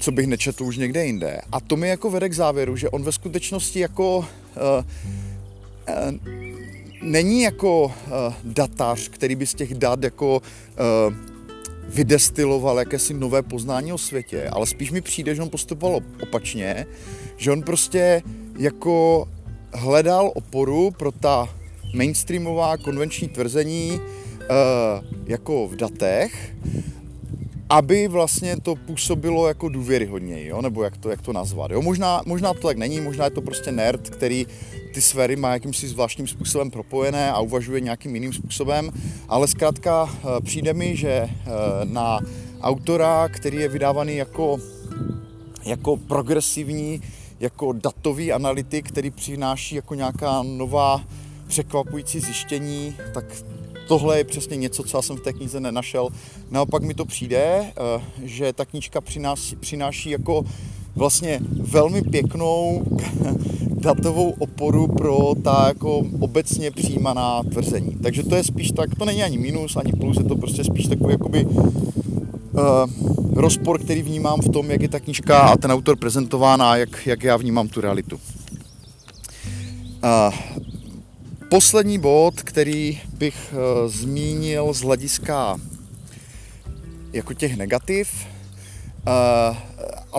co 0.00 0.12
bych 0.12 0.26
nečetl 0.26 0.64
už 0.64 0.76
někde 0.76 1.06
jinde. 1.06 1.40
A 1.52 1.60
to 1.60 1.76
mi 1.76 1.88
jako 1.88 2.10
vede 2.10 2.28
k 2.28 2.34
závěru, 2.34 2.76
že 2.76 2.90
on 2.90 3.02
ve 3.02 3.12
skutečnosti 3.12 3.80
jako 3.80 4.18
uh, 4.18 4.24
uh, 5.88 6.14
není 7.02 7.42
jako 7.42 7.84
uh, 7.84 7.92
datář, 8.44 9.08
který 9.08 9.34
by 9.34 9.46
z 9.46 9.54
těch 9.54 9.74
dat 9.74 10.02
jako 10.02 10.36
uh, 10.36 11.33
vydestiloval 11.88 12.78
jakési 12.78 13.14
nové 13.14 13.42
poznání 13.42 13.92
o 13.92 13.98
světě, 13.98 14.48
ale 14.52 14.66
spíš 14.66 14.90
mi 14.90 15.00
přijde, 15.00 15.34
že 15.34 15.42
on 15.42 15.50
postupoval 15.50 16.00
opačně, 16.22 16.86
že 17.36 17.52
on 17.52 17.62
prostě 17.62 18.22
jako 18.58 19.28
hledal 19.72 20.32
oporu 20.34 20.90
pro 20.90 21.12
ta 21.12 21.48
mainstreamová 21.94 22.76
konvenční 22.76 23.28
tvrzení 23.28 24.00
uh, 24.00 25.04
jako 25.26 25.68
v 25.68 25.76
datech, 25.76 26.54
aby 27.74 28.08
vlastně 28.08 28.56
to 28.60 28.74
působilo 28.76 29.48
jako 29.48 29.68
důvěryhodněji, 29.68 30.46
jo? 30.48 30.62
nebo 30.62 30.84
jak 30.84 30.96
to, 30.96 31.10
jak 31.10 31.22
to 31.22 31.32
nazvat. 31.32 31.70
Jo? 31.70 31.82
Možná, 31.82 32.22
možná 32.26 32.54
to 32.54 32.68
tak 32.68 32.76
není, 32.76 33.00
možná 33.00 33.24
je 33.24 33.30
to 33.30 33.42
prostě 33.42 33.72
nerd, 33.72 34.10
který 34.10 34.46
ty 34.94 35.02
sféry 35.02 35.36
má 35.36 35.52
jakýmsi 35.52 35.88
zvláštním 35.88 36.26
způsobem 36.26 36.70
propojené 36.70 37.32
a 37.32 37.40
uvažuje 37.40 37.80
nějakým 37.80 38.14
jiným 38.14 38.32
způsobem, 38.32 38.90
ale 39.28 39.48
zkrátka 39.48 40.08
eh, 40.08 40.40
přijde 40.40 40.72
mi, 40.72 40.96
že 40.96 41.08
eh, 41.10 41.30
na 41.84 42.20
autora, 42.62 43.28
který 43.28 43.56
je 43.56 43.68
vydávaný 43.68 44.16
jako, 44.16 44.58
jako 45.64 45.96
progresivní, 45.96 47.00
jako 47.40 47.72
datový 47.72 48.32
analytik, 48.32 48.88
který 48.88 49.10
přináší 49.10 49.74
jako 49.74 49.94
nějaká 49.94 50.42
nová 50.42 51.04
překvapující 51.46 52.20
zjištění, 52.20 52.96
tak 53.14 53.24
tohle 53.88 54.18
je 54.18 54.24
přesně 54.24 54.56
něco, 54.56 54.82
co 54.82 54.98
já 54.98 55.02
jsem 55.02 55.16
v 55.16 55.20
té 55.20 55.32
knize 55.32 55.60
nenašel. 55.60 56.08
Naopak 56.50 56.82
mi 56.82 56.94
to 56.94 57.04
přijde, 57.04 57.38
eh, 57.38 57.72
že 58.22 58.52
ta 58.52 58.64
knížka 58.64 59.00
přináší, 59.00 59.56
přináší 59.56 60.10
jako 60.10 60.44
vlastně 60.96 61.40
velmi 61.48 62.02
pěknou 62.02 62.84
datovou 63.68 64.30
oporu 64.30 64.88
pro 64.88 65.34
ta 65.44 65.64
jako 65.68 66.02
obecně 66.20 66.70
přijímaná 66.70 67.42
tvrzení. 67.42 67.96
Takže 68.02 68.22
to 68.22 68.36
je 68.36 68.44
spíš 68.44 68.70
tak, 68.70 68.94
to 68.94 69.04
není 69.04 69.22
ani 69.22 69.38
minus, 69.38 69.76
ani 69.76 69.92
plus, 69.92 70.16
je 70.16 70.24
to 70.24 70.36
prostě 70.36 70.64
spíš 70.64 70.86
takový 70.86 71.12
jakoby 71.12 71.44
uh, 71.44 71.62
rozpor, 73.34 73.80
který 73.80 74.02
vnímám 74.02 74.40
v 74.40 74.48
tom, 74.48 74.70
jak 74.70 74.82
je 74.82 74.88
ta 74.88 75.00
knížka 75.00 75.38
a 75.38 75.56
ten 75.56 75.72
autor 75.72 75.96
prezentována, 75.96 76.76
jak, 76.76 77.06
jak 77.06 77.22
já 77.22 77.36
vnímám 77.36 77.68
tu 77.68 77.80
realitu. 77.80 78.16
Uh, 80.04 80.34
poslední 81.54 81.98
bod, 81.98 82.42
který 82.42 83.00
bych 83.18 83.54
uh, 83.54 83.90
zmínil 83.90 84.72
z 84.72 84.80
hlediska 84.80 85.56
jako 87.12 87.34
těch 87.34 87.56
negativ, 87.56 88.26
uh, 89.06 89.56
a 90.12 90.18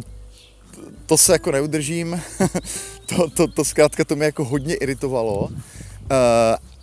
to 1.06 1.18
se 1.18 1.32
jako 1.32 1.52
neudržím, 1.52 2.22
to, 3.06 3.30
to, 3.30 3.48
to 3.48 3.66
zkrátka 3.66 4.06
to 4.06 4.16
mě 4.16 4.26
jako 4.26 4.46
hodně 4.46 4.76
iritovalo. 4.76 5.40
Uh, 5.42 5.56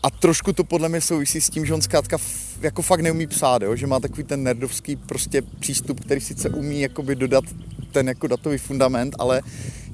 a 0.03 0.11
trošku 0.11 0.53
to 0.53 0.65
podle 0.65 0.89
mě 0.89 1.01
souvisí 1.01 1.41
s 1.41 1.51
tím, 1.51 1.67
že 1.67 1.75
on 1.75 1.83
zkrátka 1.83 2.17
jako 2.61 2.83
fakt 2.83 3.01
neumí 3.01 3.27
psát, 3.27 3.63
jo? 3.63 3.77
že 3.77 3.87
má 3.87 4.01
takový 4.01 4.25
ten 4.25 4.43
nerdovský 4.43 4.97
prostě 4.97 5.43
přístup, 5.43 6.01
který 6.01 6.21
sice 6.21 6.49
umí 6.49 6.81
jakoby 6.81 7.15
dodat 7.15 7.45
ten 7.93 8.09
jako 8.09 8.27
datový 8.27 8.59
fundament, 8.59 9.15
ale 9.19 9.43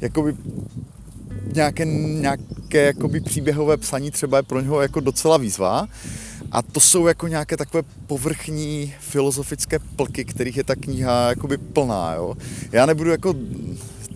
jakoby 0.00 0.35
nějaké, 1.55 1.85
nějaké 1.85 2.83
jakoby 2.85 3.21
příběhové 3.21 3.76
psaní 3.76 4.11
třeba 4.11 4.37
je 4.37 4.43
pro 4.43 4.61
něho 4.61 4.81
jako 4.83 5.00
docela 5.00 5.37
výzva. 5.37 5.88
A 6.52 6.62
to 6.62 6.81
jsou 6.81 7.07
jako 7.07 7.28
nějaké 7.28 7.57
takové 7.57 7.83
povrchní 8.07 8.95
filozofické 9.00 9.78
plky, 9.78 10.25
kterých 10.25 10.57
je 10.57 10.64
ta 10.64 10.76
kniha 10.76 11.28
jakoby 11.28 11.59
plná. 11.59 12.14
Jo? 12.14 12.35
Já 12.73 12.87
nebudu 12.87 13.11
jako 13.11 13.35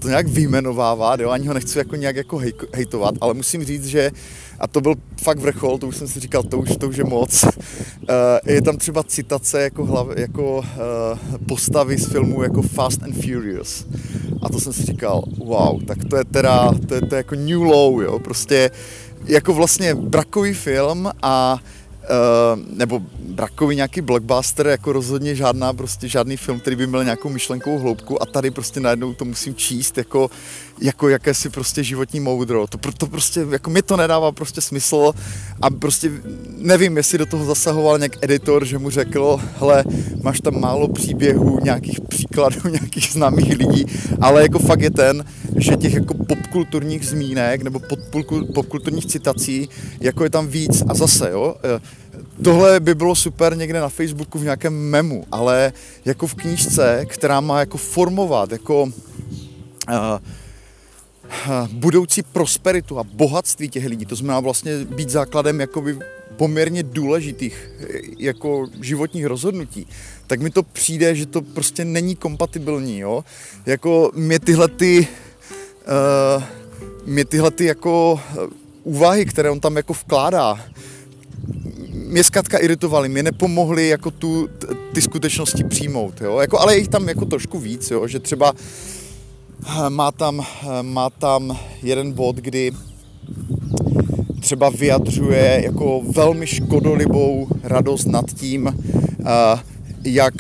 to 0.03 0.09
nějak 0.09 0.27
vyjmenovávat, 0.27 1.21
jo? 1.21 1.31
ani 1.31 1.47
ho 1.47 1.55
nechci 1.55 1.79
jako 1.79 1.97
nějak 1.97 2.17
jako 2.17 2.39
hej, 2.39 2.53
hejtovat, 2.75 3.15
ale 3.21 3.35
musím 3.35 3.65
říct, 3.65 3.87
že 3.87 4.11
a 4.61 4.67
to 4.67 4.81
byl 4.81 4.95
fakt 5.23 5.39
vrchol, 5.39 5.79
to 5.79 5.89
už 5.89 5.97
jsem 5.97 6.09
si 6.09 6.21
říkal, 6.21 6.43
to 6.43 6.59
už, 6.59 6.77
to 6.77 6.89
už 6.89 6.97
je 6.97 7.05
moc. 7.05 7.45
Uh, 7.45 7.51
je 8.47 8.63
tam 8.63 8.77
třeba 8.77 9.03
citace 9.03 9.63
jako, 9.63 9.87
hlav, 9.87 10.07
jako 10.17 10.59
uh, 10.59 10.65
postavy 11.49 11.99
z 11.99 12.07
filmu 12.07 12.43
jako 12.43 12.63
Fast 12.63 13.03
and 13.03 13.15
Furious. 13.15 13.87
A 14.43 14.49
to 14.49 14.61
jsem 14.61 14.73
si 14.73 14.83
říkal, 14.83 15.23
wow, 15.39 15.83
tak 15.85 15.99
to 16.05 16.17
je 16.17 16.25
teda, 16.25 16.73
to 16.89 16.95
je, 16.95 17.01
to 17.01 17.15
je 17.15 17.17
jako 17.17 17.35
new 17.35 17.63
low, 17.63 18.03
jo, 18.03 18.19
prostě 18.19 18.71
jako 19.25 19.55
vlastně 19.55 19.95
brakový 19.95 20.55
film 20.55 21.11
a 21.23 21.59
Uh, 22.03 22.61
nebo 22.77 23.03
brakový 23.33 23.77
nějaký 23.77 24.01
blockbuster, 24.01 24.67
jako 24.67 24.93
rozhodně 24.93 25.35
žádná, 25.35 25.73
prostě 25.73 26.09
žádný 26.09 26.37
film, 26.37 26.61
který 26.61 26.77
by 26.77 26.87
měl 26.87 27.05
nějakou 27.05 27.29
myšlenkovou 27.29 27.79
hloubku 27.79 28.23
a 28.23 28.27
tady 28.27 28.51
prostě 28.51 28.81
najednou 28.81 29.15
to 29.15 29.25
musím 29.25 29.55
číst 29.55 29.99
jako, 29.99 30.31
jako 30.81 31.09
jakési 31.09 31.51
prostě 31.51 31.85
životní 31.85 32.21
moudro. 32.21 32.67
To, 32.67 32.79
to 32.99 33.07
prostě, 33.07 33.47
jako 33.51 33.71
mi 33.71 33.83
to 33.83 33.97
nedává 33.97 34.33
prostě 34.33 34.61
smysl 34.61 35.13
a 35.61 35.71
prostě 35.71 36.11
nevím, 36.49 36.97
jestli 36.97 37.19
do 37.19 37.27
toho 37.27 37.45
zasahoval 37.45 37.99
nějak 37.99 38.25
editor, 38.25 38.65
že 38.65 38.79
mu 38.79 38.91
řekl, 38.91 39.41
hele, 39.59 39.85
máš 40.23 40.41
tam 40.41 40.61
málo 40.61 40.89
příběhů, 40.89 41.59
nějakých 41.63 42.01
příkladů, 42.01 42.61
nějakých 42.71 43.11
známých 43.13 43.59
lidí, 43.59 43.85
ale 44.21 44.43
jako 44.43 44.59
fakt 44.59 44.81
je 44.81 44.91
ten, 44.91 45.25
že 45.57 45.77
těch 45.77 45.95
jako 45.95 46.15
popkulturních 46.15 47.07
zmínek 47.07 47.63
nebo 47.63 47.81
popkulturních 48.55 49.07
citací, 49.07 49.69
jako 50.01 50.25
je 50.25 50.31
tam 50.31 50.47
víc 50.47 50.83
a 50.89 50.95
zase, 50.95 51.31
jo, 51.31 51.55
eh, 51.65 52.02
tohle 52.45 52.81
by 52.81 52.95
bylo 52.95 53.15
super 53.15 53.57
někde 53.57 53.81
na 53.81 53.89
Facebooku 53.89 54.39
v 54.39 54.43
nějakém 54.43 54.75
memu, 54.91 55.25
ale 55.33 55.73
jako 56.05 56.27
v 56.27 56.35
knížce, 56.35 57.07
která 57.09 57.41
má 57.41 57.61
jako 57.61 57.79
formovat, 57.79 58.53
jako 58.53 58.83
uh, 58.83 58.91
budoucí 61.73 62.23
prosperitu 62.23 62.99
a 62.99 63.05
bohatství 63.05 63.69
těch 63.69 63.87
lidí, 63.87 64.07
to 64.07 64.17
znamená 64.17 64.41
vlastně 64.41 64.85
být 64.85 65.11
základem 65.11 65.61
jakoby 65.61 65.99
poměrně 66.37 66.83
důležitých 66.83 67.71
jako 68.19 68.67
životních 68.81 69.27
rozhodnutí, 69.27 69.87
tak 70.27 70.41
mi 70.41 70.51
to 70.51 70.63
přijde, 70.63 71.15
že 71.15 71.27
to 71.27 71.43
prostě 71.43 71.85
není 71.85 72.17
kompatibilní, 72.17 72.99
jo. 72.99 73.25
Jako 73.67 74.11
mě 74.15 74.39
tyhle 74.41 74.69
ty, 74.69 75.09
uh, 76.37 76.43
mě 77.07 77.25
tyhle 77.25 77.51
ty 77.51 77.65
jako 77.65 78.21
úvahy, 78.85 79.27
které 79.27 79.51
on 79.51 79.61
tam 79.61 79.77
jako 79.77 79.93
vkládá, 79.93 80.61
mě 82.13 82.25
zkrátka 82.25 82.59
iritovali, 82.59 83.09
mě 83.09 83.23
nepomohli 83.23 83.89
jako 83.89 84.11
tu, 84.11 84.49
ty 84.93 85.03
skutečnosti 85.03 85.65
přijmout, 85.65 86.21
jo? 86.21 86.39
Jako, 86.39 86.61
ale 86.61 86.75
je 86.75 86.79
jich 86.79 86.89
tam 86.89 87.09
jako 87.09 87.25
trošku 87.25 87.59
víc, 87.59 87.91
jo? 87.91 88.09
že 88.09 88.19
třeba 88.19 88.53
eh, 89.67 89.91
má 89.91 90.13
tam, 90.13 90.41
eh, 90.63 90.83
má 90.83 91.11
tam 91.11 91.59
jeden 91.83 92.13
bod, 92.13 92.37
kdy 92.37 92.73
třeba 94.41 94.71
vyjadřuje 94.71 95.61
jako 95.65 96.03
velmi 96.07 96.47
škodolibou 96.47 97.49
radost 97.63 98.07
nad 98.07 98.25
tím, 98.35 98.67
uh, 98.67 99.61
jak 100.05 100.35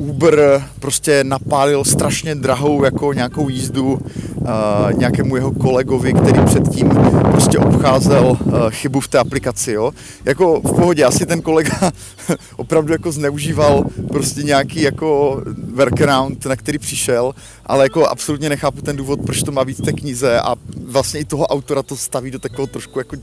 Uber 0.00 0.64
prostě 0.80 1.24
napálil 1.24 1.84
strašně 1.84 2.34
drahou 2.34 2.84
jako 2.84 3.12
nějakou 3.12 3.48
jízdu 3.48 3.92
uh, 3.92 4.48
nějakému 4.96 5.36
jeho 5.36 5.52
kolegovi, 5.52 6.12
který 6.12 6.44
předtím 6.44 6.88
prostě 7.30 7.58
obcházel 7.58 8.24
uh, 8.24 8.70
chybu 8.70 9.00
v 9.00 9.08
té 9.08 9.18
aplikaci, 9.18 9.72
jo. 9.72 9.92
Jako 10.24 10.60
v 10.60 10.74
pohodě, 10.74 11.04
asi 11.04 11.26
ten 11.26 11.42
kolega 11.42 11.92
opravdu 12.56 12.92
jako 12.92 13.12
zneužíval 13.12 13.84
prostě 14.08 14.42
nějaký 14.42 14.82
jako 14.82 15.42
workaround, 15.74 16.46
na 16.46 16.56
který 16.56 16.78
přišel, 16.78 17.34
ale 17.66 17.84
jako 17.84 18.06
absolutně 18.06 18.48
nechápu 18.48 18.82
ten 18.82 18.96
důvod, 18.96 19.20
proč 19.26 19.42
to 19.42 19.52
má 19.52 19.62
víc 19.62 19.80
té 19.80 19.92
knize 19.92 20.40
a 20.40 20.54
vlastně 20.84 21.20
i 21.20 21.24
toho 21.24 21.46
autora 21.46 21.82
to 21.82 21.96
staví 21.96 22.30
do 22.30 22.38
takového 22.38 22.66
trošku 22.66 22.98
jako, 22.98 23.16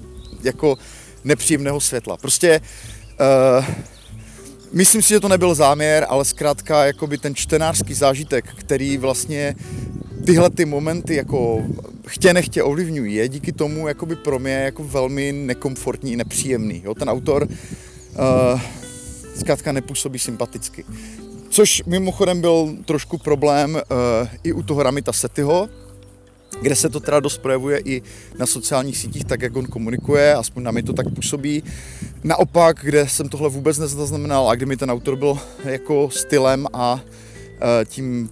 jako 0.44 0.76
nepříjemného 1.24 1.80
světla. 1.80 2.18
Prostě 2.18 2.62
uh, 3.60 3.66
Myslím 4.72 5.02
si, 5.02 5.10
že 5.10 5.20
to 5.20 5.28
nebyl 5.28 5.56
záměr, 5.56 6.06
ale 6.10 6.26
zkrátka 6.26 6.86
jakoby 6.86 7.18
ten 7.18 7.36
čtenářský 7.36 7.94
zážitek, 7.94 8.46
který 8.56 8.98
vlastně 8.98 9.56
tyhle 10.26 10.50
ty 10.50 10.66
momenty 10.66 11.16
jako 11.16 11.64
chtě 12.08 12.34
nechtě 12.34 12.64
ovlivňují, 12.64 13.16
je 13.16 13.30
díky 13.30 13.52
tomu 13.52 13.88
jakoby 13.88 14.16
pro 14.16 14.40
mě 14.40 14.54
jako 14.54 14.84
velmi 14.84 15.32
nekomfortní, 15.32 16.16
nepříjemný. 16.16 16.82
Jo? 16.86 16.96
Ten 16.96 17.10
autor 17.10 17.48
uh, 17.48 18.62
zkrátka 19.40 19.72
nepůsobí 19.72 20.20
sympaticky. 20.20 20.86
Což 21.50 21.84
mimochodem 21.86 22.42
byl 22.42 22.76
trošku 22.86 23.18
problém 23.18 23.76
uh, 23.76 23.82
i 24.44 24.54
u 24.54 24.64
toho 24.64 24.84
Ramita 24.84 25.14
Setyho, 25.14 25.70
kde 26.62 26.76
se 26.76 26.90
to 26.90 27.00
teda 27.00 27.20
dost 27.20 27.38
projevuje 27.38 27.80
i 27.86 28.02
na 28.40 28.46
sociálních 28.46 28.98
sítích, 28.98 29.26
tak 29.26 29.42
jak 29.42 29.56
on 29.56 29.66
komunikuje, 29.66 30.34
aspoň 30.34 30.64
na 30.64 30.72
mě 30.72 30.84
to 30.84 30.94
tak 30.94 31.14
působí. 31.14 31.64
Naopak, 32.24 32.80
kde 32.84 33.10
jsem 33.10 33.30
tohle 33.30 33.50
vůbec 33.50 33.78
nezaznamenal 33.78 34.50
a 34.50 34.56
kde 34.56 34.66
mi 34.66 34.78
ten 34.78 34.92
autor 34.92 35.16
byl 35.16 35.40
jako 35.64 36.10
stylem 36.10 36.68
a 36.74 37.00
e, 37.82 37.86
tím 37.86 38.30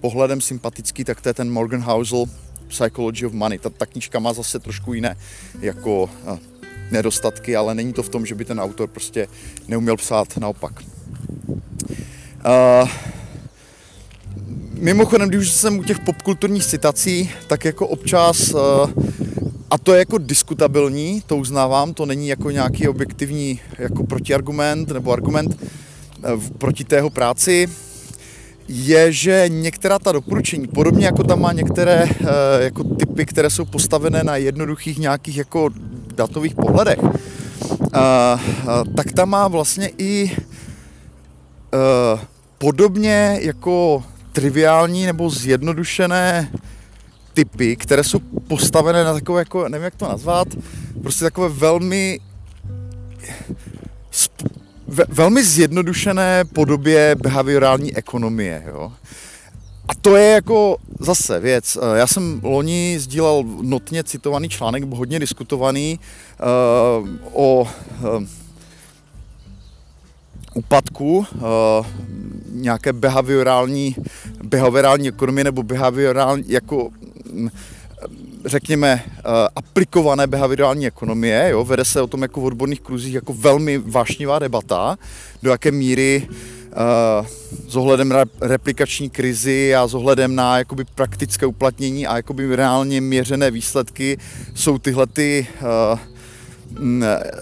pohledem 0.00 0.40
sympatický, 0.40 1.04
tak 1.04 1.20
to 1.20 1.28
je 1.28 1.34
ten 1.34 1.52
Morgan 1.52 1.80
Housel 1.80 2.24
Psychology 2.68 3.26
of 3.26 3.32
Money. 3.32 3.58
Ta, 3.58 3.70
ta 3.70 3.86
knížka 3.86 4.18
má 4.18 4.32
zase 4.32 4.58
trošku 4.58 4.94
jiné 4.94 5.16
jako 5.60 6.10
e, 6.26 6.38
nedostatky, 6.90 7.56
ale 7.56 7.74
není 7.74 7.92
to 7.92 8.02
v 8.02 8.08
tom, 8.08 8.26
že 8.26 8.34
by 8.34 8.44
ten 8.44 8.60
autor 8.60 8.88
prostě 8.88 9.28
neuměl 9.68 9.96
psát, 9.96 10.36
naopak. 10.36 10.72
Uh, 12.44 12.88
Mimochodem, 14.78 15.28
když 15.28 15.50
jsem 15.50 15.78
u 15.78 15.82
těch 15.82 15.98
popkulturních 15.98 16.66
citací, 16.66 17.30
tak 17.46 17.64
jako 17.64 17.88
občas, 17.88 18.54
eh, 18.54 18.92
a 19.70 19.78
to 19.78 19.92
je 19.92 19.98
jako 19.98 20.18
diskutabilní, 20.18 21.22
to 21.26 21.36
uznávám, 21.36 21.94
to 21.94 22.06
není 22.06 22.28
jako 22.28 22.50
nějaký 22.50 22.88
objektivní 22.88 23.60
jako 23.78 24.06
protiargument 24.06 24.90
nebo 24.90 25.12
argument 25.12 25.56
eh, 25.62 26.28
proti 26.58 26.84
tého 26.84 27.10
práci, 27.10 27.68
je, 28.68 29.12
že 29.12 29.44
některá 29.48 29.98
ta 29.98 30.12
doporučení, 30.12 30.66
podobně 30.66 31.06
jako 31.06 31.24
tam 31.24 31.40
má 31.40 31.52
některé 31.52 32.04
eh, 32.04 32.64
jako 32.64 32.84
typy, 32.84 33.26
které 33.26 33.50
jsou 33.50 33.64
postavené 33.64 34.24
na 34.24 34.36
jednoduchých 34.36 34.98
nějakých 34.98 35.36
jako 35.36 35.70
datových 36.14 36.54
pohledech, 36.54 36.98
tak 38.96 39.12
tam 39.14 39.28
má 39.28 39.48
vlastně 39.48 39.90
i 39.98 40.36
podobně 42.58 43.38
jako 43.42 44.04
triviální 44.34 45.06
nebo 45.06 45.30
zjednodušené 45.30 46.50
typy, 47.34 47.76
které 47.76 48.04
jsou 48.04 48.18
postavené 48.48 49.04
na 49.04 49.12
takové, 49.12 49.40
jako, 49.40 49.68
nevím 49.68 49.84
jak 49.84 49.94
to 49.94 50.08
nazvat, 50.08 50.48
prostě 51.02 51.24
takové 51.24 51.48
velmi 51.48 52.20
ve, 54.86 55.04
velmi 55.08 55.44
zjednodušené 55.44 56.44
podobě 56.44 57.16
behaviorální 57.22 57.96
ekonomie. 57.96 58.62
Jo? 58.66 58.92
A 59.88 59.94
to 59.94 60.16
je 60.16 60.30
jako 60.30 60.76
zase 61.00 61.40
věc. 61.40 61.76
Eh, 61.76 61.98
já 61.98 62.06
jsem 62.06 62.40
loni 62.42 62.96
sdílel 63.00 63.44
notně 63.62 64.04
citovaný 64.04 64.48
článek, 64.48 64.84
hodně 64.84 65.18
diskutovaný 65.18 65.98
uh, 67.00 67.08
o 67.32 67.60
uh, 67.60 67.68
úpadku 70.54 71.18
uh, 71.18 71.86
nějaké 72.54 72.92
behaviorální, 72.92 73.96
behaviorální 74.42 75.08
ekonomie 75.08 75.44
nebo 75.44 75.62
behaviorální 75.62 76.44
jako 76.46 76.90
mm, 77.32 77.48
řekněme, 78.44 79.02
uh, 79.06 79.32
aplikované 79.56 80.26
behaviorální 80.26 80.86
ekonomie. 80.86 81.48
Jo? 81.50 81.64
Vede 81.64 81.84
se 81.84 82.02
o 82.02 82.06
tom 82.06 82.22
jako 82.22 82.40
v 82.40 82.44
odborných 82.44 82.80
kruzích 82.80 83.14
jako 83.14 83.32
velmi 83.32 83.78
vášnivá 83.78 84.38
debata, 84.38 84.96
do 85.42 85.50
jaké 85.50 85.70
míry 85.70 86.28
s 87.68 87.76
ohledem 87.76 88.08
na 88.08 88.24
replikační 88.40 89.10
krizi 89.10 89.74
a 89.74 89.86
s 89.86 89.94
ohledem 89.94 90.34
na 90.34 90.58
jakoby 90.58 90.84
praktické 90.94 91.46
uplatnění 91.46 92.06
a 92.06 92.16
jakoby 92.16 92.56
reálně 92.56 93.00
měřené 93.00 93.50
výsledky 93.50 94.18
jsou 94.54 94.78
tyhle 94.78 95.06
ty 95.06 95.46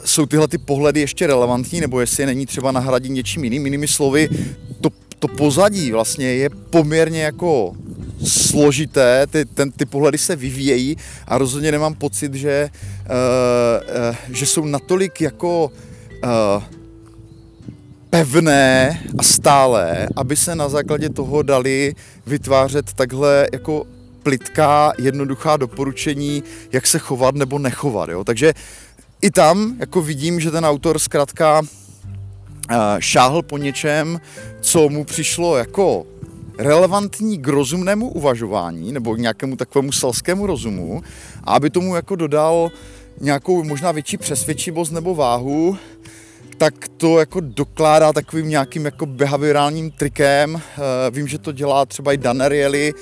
jsou 0.05 0.27
tyhle 0.27 0.49
ty 0.49 0.59
pohledy 0.59 1.01
ještě 1.01 1.27
relevantní, 1.27 1.81
nebo 1.81 2.01
jestli 2.01 2.23
je 2.23 2.27
není 2.27 2.47
třeba 2.47 2.73
nahradit 2.73 3.13
něčím 3.13 3.45
jiným. 3.45 3.65
Jinými 3.67 3.89
slovy, 3.89 4.29
to, 4.81 4.91
to 5.19 5.29
pozadí 5.29 5.93
vlastně 5.93 6.27
je 6.27 6.51
poměrně 6.51 7.23
jako 7.23 7.75
složité, 8.27 9.27
ty, 9.27 9.45
ten, 9.45 9.73
ty 9.73 9.87
pohledy 9.87 10.19
se 10.19 10.37
vyvíjejí 10.37 10.97
a 11.27 11.39
rozhodně 11.39 11.73
nemám 11.73 11.95
pocit, 11.95 12.35
že, 12.35 12.71
uh, 12.71 14.11
uh, 14.11 14.17
že 14.37 14.47
jsou 14.47 14.65
natolik 14.65 15.21
jako 15.21 15.73
uh, 16.25 16.63
pevné 18.11 19.01
a 19.19 19.23
stále, 19.23 20.09
aby 20.17 20.37
se 20.37 20.55
na 20.55 20.69
základě 20.69 21.09
toho 21.09 21.43
dali 21.43 21.95
vytvářet 22.27 22.93
takhle 22.93 23.49
jako 23.53 23.87
plitká, 24.23 24.93
jednoduchá 24.99 25.57
doporučení, 25.57 26.43
jak 26.73 26.87
se 26.87 26.99
chovat 26.99 27.35
nebo 27.35 27.59
nechovat. 27.59 28.09
Jo? 28.09 28.25
Takže 28.25 28.55
i 29.23 29.31
tam 29.31 29.77
jako 29.81 30.03
vidím, 30.03 30.41
že 30.41 30.51
ten 30.51 30.65
autor 30.65 30.99
zkrátka 30.99 31.63
šáhl 32.99 33.43
po 33.43 33.59
něčem, 33.59 34.21
co 34.61 34.89
mu 34.89 35.05
přišlo 35.05 35.57
jako 35.57 36.07
relevantní 36.59 37.39
k 37.39 37.49
rozumnému 37.49 38.09
uvažování 38.09 38.93
nebo 38.93 39.15
k 39.15 39.19
nějakému 39.19 39.57
takovému 39.57 39.93
selskému 39.93 40.47
rozumu 40.47 41.03
a 41.45 41.55
aby 41.55 41.71
tomu 41.71 41.95
jako 41.95 42.17
dodal 42.17 42.71
nějakou 43.21 43.65
možná 43.65 43.93
větší 43.93 44.17
přesvědčivost 44.17 44.93
nebo 44.93 45.15
váhu, 45.15 45.79
tak 46.59 46.75
to 46.97 47.19
jako 47.19 47.41
dokládá 47.41 48.13
takovým 48.13 48.49
nějakým 48.49 48.85
jako 48.85 49.07
behaviorálním 49.07 49.91
trikem. 49.91 50.57
Eh, 50.57 50.81
vím, 51.11 51.29
že 51.29 51.39
to 51.39 51.53
dělá 51.53 51.87
třeba 51.87 52.13
i 52.13 52.17
Dan 52.17 52.43
Ariely, 52.43 52.95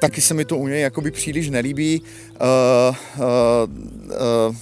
taky 0.00 0.20
se 0.20 0.34
mi 0.34 0.44
to 0.44 0.56
u 0.56 0.68
něj 0.68 0.80
jakoby 0.80 1.10
příliš 1.10 1.50
nelíbí. 1.50 2.02
Uh, 2.02 2.96
uh, 3.18 3.24
uh, 4.48 4.56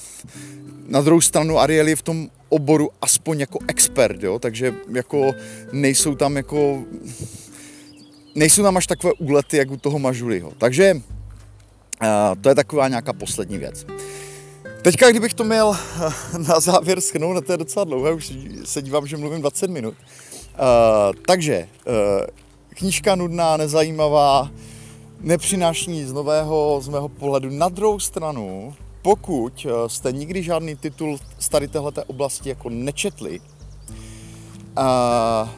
na 0.91 1.01
druhou 1.01 1.21
stranu 1.21 1.59
Ariel 1.59 1.89
je 1.89 1.97
v 1.97 2.03
tom 2.03 2.29
oboru 2.49 2.91
aspoň 3.03 3.41
jako 3.41 3.59
expert, 3.69 4.23
jo? 4.23 4.39
takže 4.39 4.75
jako 4.95 5.33
nejsou 5.73 6.15
tam 6.15 6.37
jako 6.37 6.83
nejsou 8.35 8.63
tam 8.63 8.77
až 8.77 8.87
takové 8.87 9.13
úlety, 9.13 9.57
jak 9.57 9.71
u 9.71 9.77
toho 9.77 9.99
Mažuliho. 9.99 10.53
Takže 10.59 10.95
uh, 10.95 11.01
to 12.41 12.49
je 12.49 12.55
taková 12.55 12.89
nějaká 12.89 13.13
poslední 13.13 13.59
věc. 13.59 13.87
Teďka, 14.83 15.11
kdybych 15.11 15.35
to 15.35 15.45
měl 15.45 15.77
na 16.49 16.61
závěr 16.61 17.01
schrnout, 17.01 17.35
na 17.35 17.41
to 17.41 17.53
je 17.53 17.59
docela 17.59 17.85
dlouhé, 17.85 18.13
už 18.13 18.33
se 18.65 18.83
dívám, 18.83 19.07
že 19.07 19.17
mluvím 19.17 19.41
20 19.41 19.71
minut. 19.71 19.95
Uh, 19.95 21.17
takže, 21.27 21.69
knížka 22.69 23.15
nudná, 23.15 23.57
nezajímavá, 23.57 24.51
nepřináší 25.21 25.91
nic 25.91 26.13
nového 26.13 26.81
z 26.83 26.89
mého 26.89 27.09
pohledu. 27.09 27.51
Na 27.51 27.69
druhou 27.69 27.99
stranu, 28.01 28.75
pokud 29.03 29.67
eh, 29.67 29.89
jste 29.89 30.13
nikdy 30.13 30.43
žádný 30.43 30.77
titul 30.77 31.19
z 31.39 31.49
tady 31.49 31.69
téhleté 31.69 32.05
oblasti 32.05 32.49
jako 32.49 32.71
nečetli, 32.71 33.41
uh, 34.79 35.49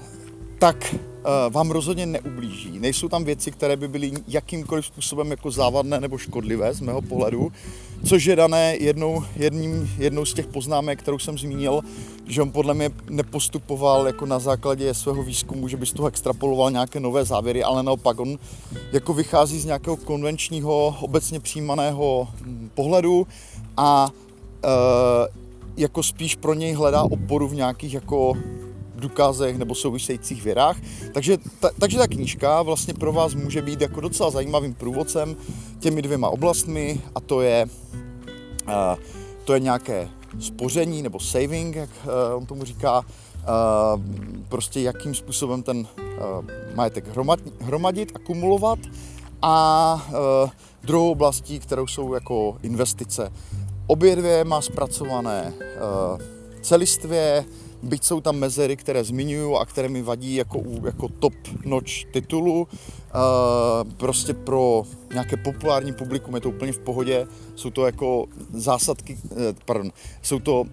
tak 0.59 0.95
uh, 0.95 1.53
vám 1.53 1.71
rozhodně 1.71 2.07
neublíží. 2.07 2.79
Nejsou 2.79 3.09
tam 3.09 3.25
věci, 3.25 3.51
které 3.51 3.77
by 3.77 3.89
byly 3.89 4.13
jakýmkoliv 4.29 4.87
způsobem 4.87 5.31
jako 5.31 5.51
závadné 5.51 6.01
nebo 6.01 6.19
škodlivé 6.19 6.75
z 6.75 6.81
mého 6.81 7.03
pohledu, 7.03 7.53
což 8.05 8.25
je 8.25 8.37
dané 8.37 8.77
jednou, 8.77 9.25
jedním, 9.37 9.91
jednou 9.99 10.25
z 10.25 10.35
těch 10.35 10.47
poznámek, 10.47 10.99
kterou 10.99 11.19
jsem 11.19 11.39
zmínil, 11.39 11.81
že 12.27 12.43
on 12.43 12.51
podle 12.51 12.75
mě 12.75 12.91
nepostupoval 13.11 14.07
jako 14.07 14.27
na 14.27 14.39
základě 14.39 14.95
svého 14.95 15.23
výzkumu, 15.23 15.69
že 15.69 15.77
by 15.77 15.87
z 15.87 15.93
toho 15.93 16.09
extrapoloval 16.09 16.71
nějaké 16.71 17.01
nové 17.01 17.25
závěry, 17.25 17.63
ale 17.63 17.83
naopak 17.83 18.21
on 18.21 18.39
jako 18.93 19.15
vychází 19.15 19.61
z 19.61 19.65
nějakého 19.65 19.97
konvenčního, 19.97 20.97
obecně 21.01 21.41
přijímaného 21.41 22.29
pohledu 22.75 23.27
a 23.77 24.11
e, 24.65 24.69
jako 25.77 26.03
spíš 26.03 26.35
pro 26.35 26.55
něj 26.55 26.73
hledá 26.73 27.03
oporu 27.03 27.49
v 27.49 27.55
nějakých 27.55 27.95
jako 27.95 28.33
důkazech 28.95 29.59
nebo 29.59 29.75
souvisejících 29.75 30.43
věrách. 30.43 30.77
Takže 31.15 31.39
ta, 31.61 31.71
takže 31.79 31.99
ta 31.99 32.07
knížka 32.07 32.63
vlastně 32.63 32.95
pro 32.95 33.13
vás 33.13 33.35
může 33.35 33.63
být 33.63 33.81
jako 33.81 34.01
docela 34.01 34.31
zajímavým 34.31 34.75
průvodcem 34.75 35.37
těmi 35.79 36.03
dvěma 36.03 36.29
oblastmi 36.29 37.01
a 37.15 37.21
to 37.21 37.41
je, 37.41 37.67
uh, 38.67 38.73
to 39.45 39.55
je 39.55 39.61
nějaké 39.61 40.09
spoření 40.39 41.03
nebo 41.03 41.21
saving, 41.21 41.77
jak 41.77 41.91
uh, 42.05 42.37
on 42.37 42.47
tomu 42.47 42.65
říká, 42.65 43.05
prostě 44.49 44.81
jakým 44.81 45.15
způsobem 45.15 45.63
ten 45.63 45.87
majetek 46.75 47.05
hromadit, 47.61 48.13
akumulovat 48.15 48.79
a 49.43 50.07
druhou 50.85 51.11
oblastí, 51.11 51.59
kterou 51.59 51.87
jsou 51.87 52.15
jako 52.15 52.57
investice. 52.63 53.33
Obě 53.87 54.17
dvě 54.17 54.45
má 54.45 54.61
zpracované 54.61 55.53
uh, 55.57 56.21
celistvě, 56.63 57.45
byť 57.83 58.05
jsou 58.05 58.21
tam 58.21 58.37
mezery, 58.37 58.77
které 58.77 59.05
zmiňuju 59.05 59.57
a 59.57 59.67
které 59.67 59.89
mi 59.89 60.03
vadí 60.03 60.35
jako, 60.35 60.63
jako 60.85 61.09
top 61.09 61.35
notch 61.65 62.05
titulu, 62.13 62.63
uh, 62.63 63.93
prostě 63.97 64.35
pro 64.35 64.83
nějaké 65.13 65.37
populární 65.37 65.93
publikum 65.93 66.35
je 66.35 66.41
to 66.41 66.49
úplně 66.49 66.73
v 66.73 66.79
pohodě, 66.79 67.27
jsou 67.57 67.71
to 67.71 67.87
jako 67.87 68.27
zásadky, 68.53 69.19
uh, 69.31 69.39
pardon, 69.65 69.93
jsou 70.23 70.39
to 70.39 70.61
uh, 70.61 70.67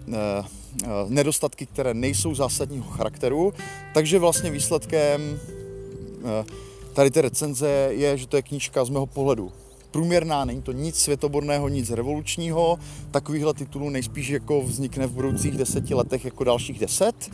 nedostatky, 1.08 1.66
které 1.66 1.94
nejsou 1.94 2.34
zásadního 2.34 2.84
charakteru, 2.84 3.52
takže 3.94 4.18
vlastně 4.18 4.50
výsledkem 4.50 5.40
tady 6.92 7.10
té 7.10 7.20
recenze 7.22 7.68
je, 7.90 8.16
že 8.16 8.26
to 8.26 8.36
je 8.36 8.42
knížka 8.42 8.84
z 8.84 8.90
mého 8.90 9.06
pohledu 9.06 9.52
průměrná, 9.90 10.44
není 10.44 10.62
to 10.62 10.72
nic 10.72 10.96
světoborného, 10.96 11.68
nic 11.68 11.90
revolučního. 11.90 12.78
Takovýchhle 13.10 13.54
titulů 13.54 13.90
nejspíš 13.90 14.28
jako 14.28 14.62
vznikne 14.62 15.06
v 15.06 15.12
budoucích 15.12 15.58
deseti 15.58 15.94
letech 15.94 16.24
jako 16.24 16.44
dalších 16.44 16.78
deset. 16.78 17.30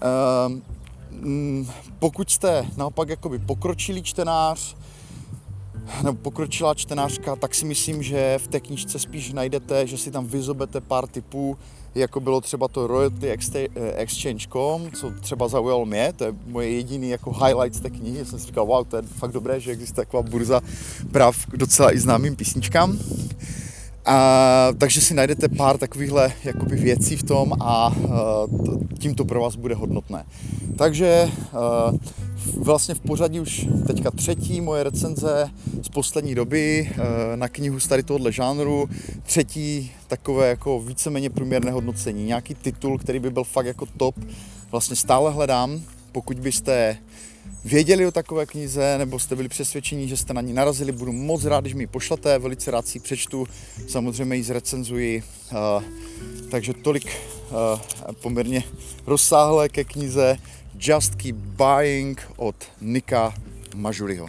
Ehm, 0.00 0.62
mm, 1.10 1.68
pokud 1.98 2.30
jste 2.30 2.66
naopak 2.76 3.08
jakoby 3.08 3.38
pokročilý 3.38 4.02
čtenář, 4.02 4.76
nebo 6.02 6.18
pokročilá 6.18 6.74
čtenářka, 6.74 7.36
tak 7.36 7.54
si 7.54 7.64
myslím, 7.64 8.02
že 8.02 8.38
v 8.38 8.48
té 8.48 8.60
knížce 8.60 8.98
spíš 8.98 9.32
najdete, 9.32 9.86
že 9.86 9.98
si 9.98 10.10
tam 10.10 10.26
vyzobete 10.26 10.80
pár 10.80 11.06
typů, 11.06 11.58
jako 11.96 12.20
bylo 12.20 12.40
třeba 12.40 12.68
to 12.68 12.86
Royalty 12.86 13.30
Exchange.com, 13.96 14.90
co 14.92 15.10
třeba 15.20 15.48
zaujalo 15.48 15.86
mě, 15.86 16.12
to 16.16 16.24
je 16.24 16.34
moje 16.46 16.70
jediný 16.70 17.10
jako 17.10 17.32
highlight 17.32 17.74
z 17.74 17.80
té 17.80 17.90
knihy, 17.90 18.24
jsem 18.24 18.38
si 18.38 18.46
říkal, 18.46 18.66
wow, 18.66 18.86
to 18.86 18.96
je 18.96 19.02
fakt 19.02 19.32
dobré, 19.32 19.60
že 19.60 19.70
existuje 19.70 20.06
taková 20.06 20.22
burza 20.22 20.60
práv 21.12 21.36
docela 21.52 21.94
i 21.94 21.98
známým 21.98 22.36
písničkám. 22.36 22.98
A, 24.06 24.68
takže 24.78 25.00
si 25.00 25.14
najdete 25.14 25.48
pár 25.48 25.78
takovýchhle 25.78 26.32
jakoby 26.44 26.76
věcí 26.76 27.16
v 27.16 27.22
tom 27.22 27.52
a 27.60 27.96
uh, 27.96 28.80
tím 28.98 29.14
to 29.14 29.24
pro 29.24 29.40
vás 29.40 29.56
bude 29.56 29.74
hodnotné. 29.74 30.24
Takže 30.78 31.30
uh, 31.52 31.98
vlastně 32.64 32.94
v 32.94 33.00
pořadí 33.00 33.40
už 33.40 33.66
teďka 33.86 34.10
třetí 34.10 34.60
moje 34.60 34.82
recenze 34.82 35.50
z 35.82 35.88
poslední 35.88 36.34
doby 36.34 36.90
uh, 36.90 37.04
na 37.36 37.48
knihu 37.48 37.80
z 37.80 37.86
tady 37.86 38.02
tohohle 38.02 38.32
žánru. 38.32 38.88
Třetí 39.22 39.90
takové 40.08 40.48
jako 40.48 40.80
víceméně 40.80 41.30
průměrné 41.30 41.70
hodnocení. 41.70 42.24
Nějaký 42.24 42.54
titul, 42.54 42.98
který 42.98 43.18
by 43.18 43.30
byl 43.30 43.44
fakt 43.44 43.66
jako 43.66 43.86
top, 43.96 44.14
vlastně 44.70 44.96
stále 44.96 45.30
hledám. 45.32 45.80
Pokud 46.12 46.38
byste 46.38 46.96
věděli 47.66 48.06
o 48.06 48.10
takové 48.10 48.46
knize, 48.46 48.98
nebo 48.98 49.18
jste 49.18 49.36
byli 49.36 49.48
přesvědčeni, 49.48 50.08
že 50.08 50.16
jste 50.16 50.34
na 50.34 50.40
ní 50.40 50.52
narazili, 50.52 50.92
budu 50.92 51.12
moc 51.12 51.44
rád, 51.44 51.60
když 51.60 51.74
mi 51.74 51.82
ji 51.82 51.86
pošlete, 51.86 52.38
velice 52.38 52.70
rád 52.70 52.86
si 52.86 52.98
ji 52.98 53.02
přečtu, 53.02 53.46
samozřejmě 53.88 54.36
ji 54.36 54.42
zrecenzuji. 54.42 55.22
Uh, 55.52 55.82
takže 56.50 56.72
tolik 56.72 57.06
uh, 57.06 58.12
poměrně 58.12 58.62
rozsáhlé 59.06 59.68
ke 59.68 59.84
knize 59.84 60.36
Just 60.78 61.14
Keep 61.14 61.36
Buying 61.36 62.22
od 62.36 62.56
Nika 62.80 63.34
Mažuliho. 63.74 64.28